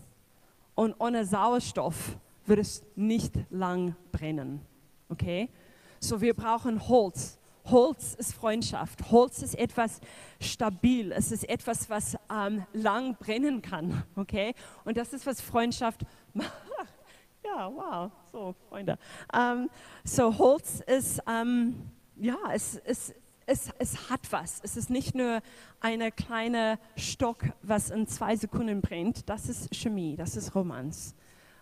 [0.75, 4.61] und ohne Sauerstoff wird es nicht lang brennen.
[5.09, 5.49] Okay?
[6.01, 7.39] So, wir brauchen Holz.
[7.65, 9.11] Holz ist Freundschaft.
[9.11, 10.01] Holz ist etwas
[10.41, 11.13] stabil.
[11.13, 14.03] Es ist etwas, was ähm, lang brennen kann.
[14.17, 14.55] Okay?
[14.85, 16.03] Und das ist, was Freundschaft
[16.35, 16.53] macht.
[17.45, 18.11] ja, wow.
[18.33, 18.99] So, Freunde.
[19.33, 19.71] Ähm,
[20.03, 23.15] so, Holz ist, ähm, ja, es ist
[23.47, 24.61] es, es hat was.
[24.63, 25.41] Es ist nicht nur
[25.81, 29.29] eine kleine Stock, was in zwei Sekunden brennt.
[29.29, 31.15] Das ist Chemie, das ist Romanz.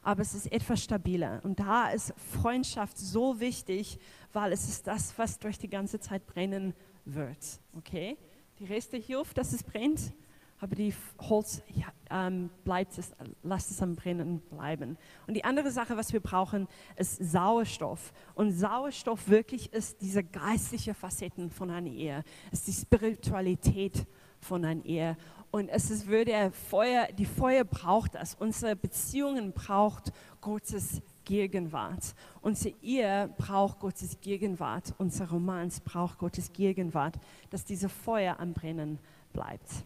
[0.03, 1.41] Aber es ist etwas stabiler.
[1.43, 3.99] Und da ist Freundschaft so wichtig,
[4.33, 6.75] weil es ist das, was durch die ganze Zeit brennen
[7.05, 7.61] wird.
[7.77, 8.17] Okay?
[8.59, 10.13] Die Reste hilft, dass es brennt,
[10.61, 11.63] aber die Holz
[12.11, 14.99] ähm, bleibt es, lasst es am Brennen bleiben.
[15.27, 18.13] Und die andere Sache, was wir brauchen, ist Sauerstoff.
[18.35, 24.07] Und Sauerstoff wirklich ist diese geistliche Facetten von einer Ehe, ist die Spiritualität
[24.39, 25.17] von einer Ehe.
[25.51, 28.35] Und es ist, würde Feuer, die Feuer braucht das.
[28.35, 32.15] Unsere Beziehungen braucht Gottes Gegenwart.
[32.41, 34.95] Unsere Ehe braucht Gottes Gegenwart.
[34.99, 37.19] Unser Romans braucht Gottes Gegenwart,
[37.51, 38.99] dass diese Feuer am Brennen
[39.33, 39.85] bleibt.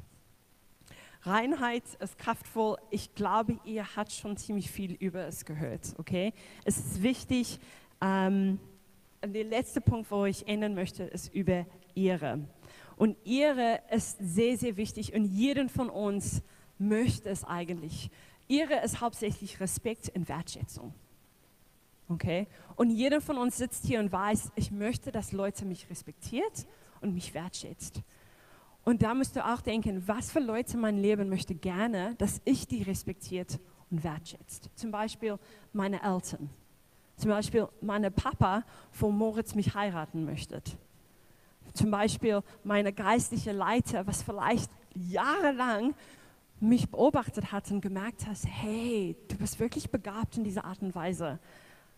[1.26, 2.76] Reinheit ist kraftvoll.
[2.90, 5.94] Ich glaube, ihr habt schon ziemlich viel über es gehört.
[5.98, 6.32] Okay?
[6.64, 7.58] Es ist wichtig.
[8.00, 8.58] Ähm,
[9.24, 11.64] der letzte Punkt, wo ich ändern möchte, ist über
[11.94, 12.40] Ehre.
[12.96, 16.42] Und Ehre ist sehr, sehr wichtig und jeden von uns
[16.78, 18.10] möchte es eigentlich.
[18.48, 20.92] Ehre ist hauptsächlich Respekt und Wertschätzung.
[22.08, 22.46] Okay?
[22.76, 26.66] Und jeder von uns sitzt hier und weiß, ich möchte, dass Leute mich respektiert
[27.00, 28.02] und mich wertschätzt.
[28.84, 32.68] Und da musst du auch denken, was für Leute mein Leben möchte gerne, dass ich
[32.68, 33.58] die respektiert
[33.90, 34.70] und wertschätzt.
[34.74, 35.38] Zum Beispiel
[35.72, 36.50] meine Eltern.
[37.16, 40.62] Zum Beispiel meine Papa, wo Moritz mich heiraten möchte.
[41.72, 45.94] Zum Beispiel meine geistliche Leiter, was vielleicht jahrelang
[46.60, 50.94] mich beobachtet hat und gemerkt hat, hey, du bist wirklich begabt in dieser Art und
[50.94, 51.38] Weise.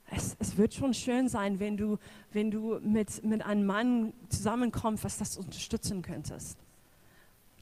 [0.09, 1.99] Es, es, wird schon schön sein, wenn du,
[2.33, 6.66] wenn du mit, mit einem Mann zusammenkommst, was das unterstützen könntest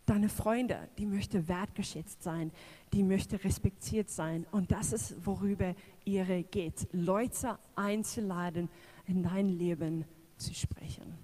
[0.07, 2.53] deine Freunde, die möchte wertgeschätzt sein,
[2.93, 4.47] die möchte respektiert sein.
[4.51, 5.75] Und das ist, worüber
[6.05, 8.69] ihre geht, Leute einzuladen,
[9.07, 10.05] in dein Leben
[10.37, 11.15] zu sprechen.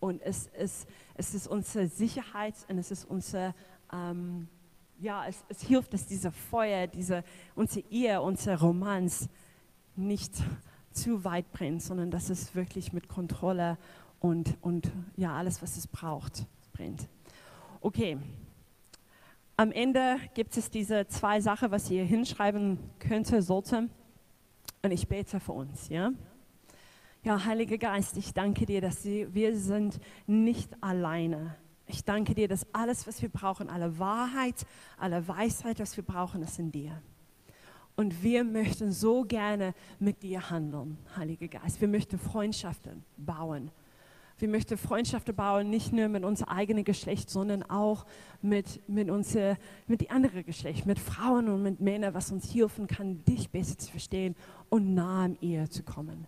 [0.00, 3.54] Und es ist, es ist unsere Sicherheit und es ist unser,
[3.92, 4.48] ähm,
[4.98, 7.24] ja, es, es, hilft, dass dieser Feuer, diese,
[7.54, 9.28] unsere Ehe, unser Romanz
[9.96, 10.34] nicht
[10.92, 13.78] zu weit brennt, sondern dass es wirklich mit Kontrolle
[14.20, 17.08] und, und ja, alles, was es braucht, brennt.
[17.86, 18.18] Okay.
[19.56, 23.88] Am Ende gibt es diese zwei Sachen, was ihr hinschreiben könnte, sollte.
[24.82, 26.10] Und ich bete für uns, ja?
[27.22, 31.54] Ja, Heiliger Geist, ich danke dir, dass wir sind nicht alleine.
[31.86, 34.66] Ich danke dir, dass alles, was wir brauchen, alle Wahrheit,
[34.98, 37.00] alle Weisheit, was wir brauchen, ist in dir.
[37.94, 41.80] Und wir möchten so gerne mit dir handeln, Heiliger Geist.
[41.80, 43.70] Wir möchten Freundschaften bauen
[44.38, 48.04] wir möchten Freundschaften bauen, nicht nur mit unserem eigenen Geschlecht, sondern auch
[48.42, 49.56] mit, mit, unser,
[49.86, 53.78] mit die andere Geschlecht, mit Frauen und mit Männern, was uns helfen kann, dich besser
[53.78, 54.36] zu verstehen
[54.68, 56.26] und nah am Ehe zu kommen.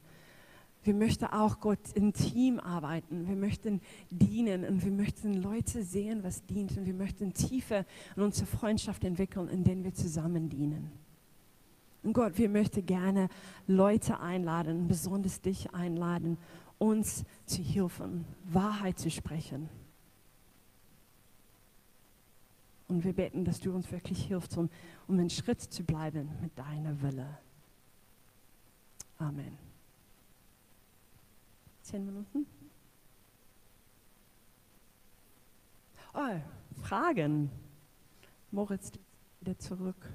[0.84, 3.28] Wir möchten auch Gott im Team arbeiten.
[3.28, 6.78] Wir möchten dienen und wir möchten Leute sehen, was dient.
[6.78, 7.84] Und wir möchten tiefer
[8.16, 10.90] in unsere Freundschaft entwickeln, in denen wir zusammen dienen.
[12.04, 13.28] Und Gott, wir möchten gerne
[13.66, 16.38] Leute einladen, besonders dich einladen,
[16.78, 19.68] uns zu helfen, Wahrheit zu sprechen.
[22.88, 24.70] Und wir beten, dass du uns wirklich hilfst, um,
[25.06, 27.38] um einen Schritt zu bleiben mit deiner Wille.
[29.18, 29.58] Amen.
[31.82, 32.46] Zehn Minuten?
[36.14, 36.40] Oh,
[36.82, 37.50] Fragen.
[38.50, 38.92] Moritz,
[39.40, 40.10] wieder zurück.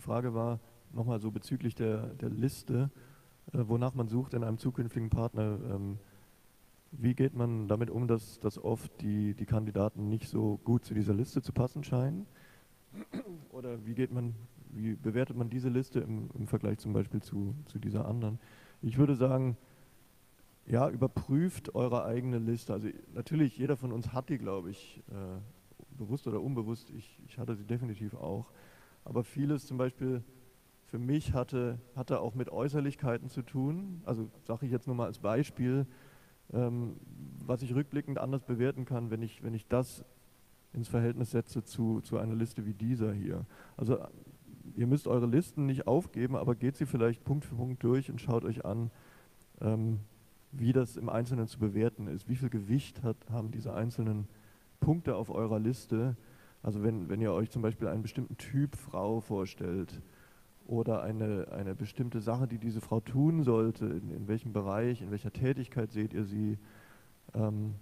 [0.00, 0.60] Die Frage war
[0.94, 2.90] nochmal so bezüglich der, der Liste,
[3.52, 5.58] äh, wonach man sucht in einem zukünftigen Partner.
[5.70, 5.98] Ähm,
[6.90, 10.94] wie geht man damit um, dass, dass oft die, die Kandidaten nicht so gut zu
[10.94, 12.24] dieser Liste zu passen scheinen?
[13.50, 14.34] Oder wie geht man,
[14.70, 18.38] wie bewertet man diese Liste im, im Vergleich zum Beispiel zu, zu dieser anderen?
[18.80, 19.58] Ich würde sagen,
[20.64, 22.72] ja, überprüft eure eigene Liste.
[22.72, 26.88] Also natürlich, jeder von uns hat die, glaube ich, äh, bewusst oder unbewusst.
[26.88, 28.50] Ich, ich hatte sie definitiv auch.
[29.04, 30.22] Aber vieles zum Beispiel
[30.86, 34.02] für mich hatte, hatte auch mit Äußerlichkeiten zu tun.
[34.04, 35.86] Also sage ich jetzt nur mal als Beispiel,
[36.52, 36.96] ähm,
[37.44, 40.04] was ich rückblickend anders bewerten kann, wenn ich, wenn ich das
[40.72, 43.46] ins Verhältnis setze zu, zu einer Liste wie dieser hier.
[43.76, 43.98] Also
[44.76, 48.20] ihr müsst eure Listen nicht aufgeben, aber geht sie vielleicht Punkt für Punkt durch und
[48.20, 48.90] schaut euch an,
[49.60, 50.00] ähm,
[50.52, 52.28] wie das im Einzelnen zu bewerten ist.
[52.28, 54.26] Wie viel Gewicht hat, haben diese einzelnen
[54.80, 56.16] Punkte auf eurer Liste?
[56.62, 60.02] Also wenn, wenn ihr euch zum Beispiel einen bestimmten Typ Frau vorstellt
[60.66, 65.10] oder eine, eine bestimmte Sache, die diese Frau tun sollte, in, in welchem Bereich, in
[65.10, 66.58] welcher Tätigkeit seht ihr sie?
[67.34, 67.74] Ähm,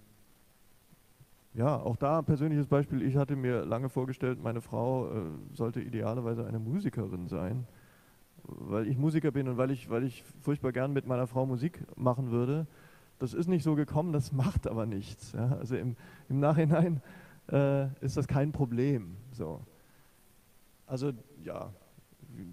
[1.53, 3.01] ja, auch da persönliches Beispiel.
[3.01, 5.21] Ich hatte mir lange vorgestellt, meine Frau äh,
[5.53, 7.67] sollte idealerweise eine Musikerin sein,
[8.43, 11.81] weil ich Musiker bin und weil ich, weil ich furchtbar gern mit meiner Frau Musik
[11.97, 12.67] machen würde.
[13.17, 15.33] Das ist nicht so gekommen, das macht aber nichts.
[15.33, 15.57] Ja?
[15.57, 15.95] Also im,
[16.29, 17.01] im Nachhinein
[17.51, 19.15] äh, ist das kein Problem.
[19.31, 19.61] So.
[20.85, 21.11] Also
[21.43, 21.71] ja,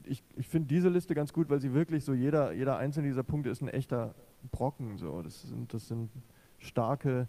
[0.04, 3.22] ich, ich finde diese Liste ganz gut, weil sie wirklich so jeder, jeder einzelne dieser
[3.22, 4.14] Punkte ist ein echter
[4.52, 4.98] Brocken.
[4.98, 5.22] So.
[5.22, 6.10] Das, sind, das sind
[6.58, 7.28] starke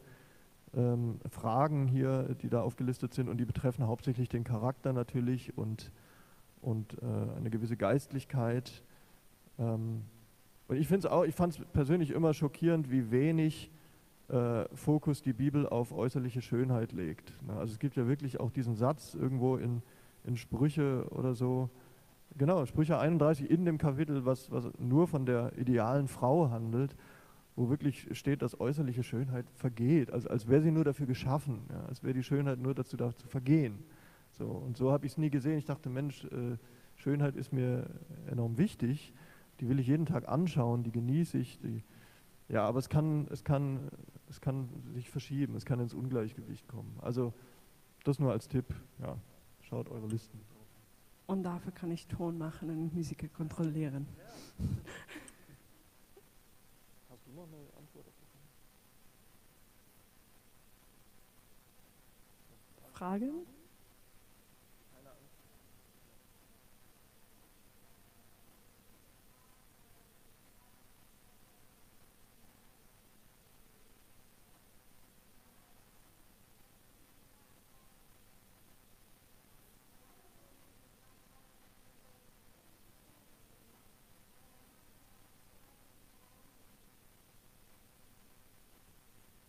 [0.76, 5.92] ähm, Fragen hier, die da aufgelistet sind und die betreffen hauptsächlich den Charakter natürlich und,
[6.62, 7.06] und äh,
[7.38, 8.84] eine gewisse Geistlichkeit.
[9.60, 10.04] Ähm,
[10.68, 13.72] und ich ich fand es persönlich immer schockierend, wie wenig
[14.74, 17.32] Fokus die Bibel auf äußerliche Schönheit legt.
[17.48, 19.82] Na, also es gibt ja wirklich auch diesen Satz irgendwo in,
[20.26, 21.70] in Sprüche oder so,
[22.38, 26.96] genau, Sprüche 31 in dem Kapitel, was, was nur von der idealen Frau handelt
[27.58, 31.86] wo wirklich steht, dass äußerliche Schönheit vergeht, also als wäre sie nur dafür geschaffen, ja,
[31.88, 33.80] als wäre die Schönheit nur dazu da zu vergehen.
[34.32, 35.58] So, und so habe ich es nie gesehen.
[35.58, 36.58] Ich dachte, Mensch, äh,
[36.96, 37.88] Schönheit ist mir
[38.28, 39.12] enorm wichtig,
[39.60, 41.58] die will ich jeden Tag anschauen, die genieße ich.
[41.60, 41.84] Die,
[42.48, 43.90] ja, aber es kann, es, kann,
[44.30, 46.98] es kann sich verschieben, es kann ins Ungleichgewicht kommen.
[47.02, 47.34] Also
[48.04, 49.18] das nur als Tipp, ja,
[49.62, 50.40] schaut eure Listen.
[51.28, 54.08] Und dafür kann ich Ton machen und Musiker kontrollieren.
[54.18, 54.66] Ja.
[57.38, 58.14] noch eine Antwort auf
[62.80, 63.32] die Frage?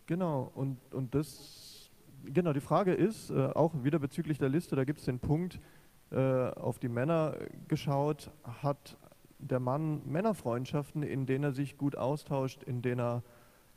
[0.09, 1.91] Genau, und, und das,
[2.25, 5.59] genau, die Frage ist, äh, auch wieder bezüglich der Liste, da gibt es den Punkt,
[6.09, 7.35] äh, auf die Männer
[7.67, 8.31] geschaut,
[8.63, 8.97] hat
[9.37, 13.23] der Mann Männerfreundschaften, in denen er sich gut austauscht, in denen er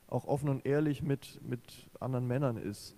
[0.07, 2.97] auch offen und ehrlich mit, mit anderen Männern ist.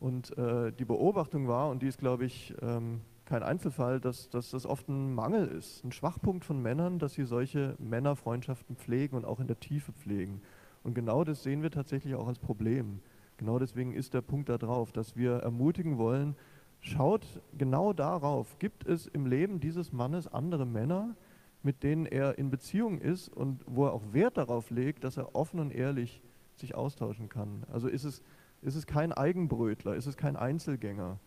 [0.00, 4.50] Und äh, die Beobachtung war, und die ist, glaube ich, ähm, kein Einzelfall, dass, dass
[4.52, 9.26] das oft ein Mangel ist, ein Schwachpunkt von Männern, dass sie solche Männerfreundschaften pflegen und
[9.26, 10.40] auch in der Tiefe pflegen.
[10.82, 13.00] Und genau das sehen wir tatsächlich auch als Problem.
[13.36, 16.36] Genau deswegen ist der Punkt da drauf, dass wir ermutigen wollen,
[16.80, 21.16] schaut genau darauf, gibt es im Leben dieses Mannes andere Männer,
[21.62, 25.34] mit denen er in Beziehung ist und wo er auch Wert darauf legt, dass er
[25.34, 26.22] offen und ehrlich
[26.56, 27.64] sich austauschen kann.
[27.70, 28.22] Also ist es,
[28.62, 31.18] ist es kein Eigenbrötler, ist es kein Einzelgänger.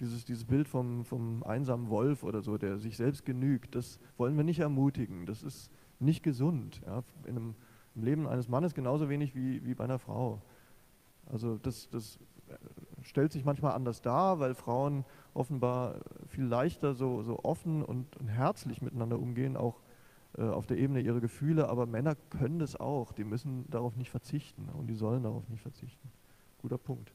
[0.00, 4.36] Dieses, dieses Bild vom, vom einsamen Wolf oder so, der sich selbst genügt, das wollen
[4.36, 5.26] wir nicht ermutigen.
[5.26, 6.80] Das ist nicht gesund.
[6.86, 7.04] Ja.
[7.24, 7.54] In einem
[7.94, 10.40] im Leben eines Mannes genauso wenig wie, wie bei einer Frau.
[11.26, 12.18] Also das, das
[13.02, 15.96] stellt sich manchmal anders dar, weil Frauen offenbar
[16.28, 19.80] viel leichter so, so offen und, und herzlich miteinander umgehen, auch
[20.38, 24.10] äh, auf der Ebene ihrer Gefühle, aber Männer können das auch, die müssen darauf nicht
[24.10, 26.10] verzichten und die sollen darauf nicht verzichten.
[26.60, 27.12] Guter Punkt.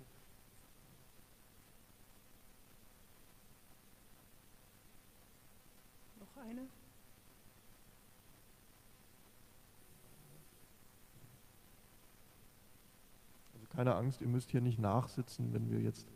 [13.78, 16.08] Keine Angst, ihr müsst hier nicht nachsitzen, wenn wir jetzt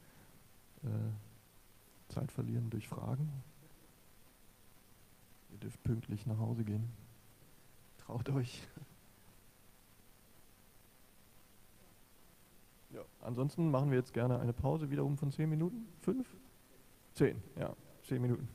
[0.84, 3.32] äh, Zeit verlieren durch Fragen.
[5.52, 6.90] Ihr dürft pünktlich nach Hause gehen.
[8.00, 8.68] Traut euch.
[12.94, 15.88] Ja, ansonsten machen wir jetzt gerne eine Pause wiederum von zehn Minuten.
[16.02, 16.28] Fünf?
[17.14, 18.50] Zehn, ja, zehn Minuten.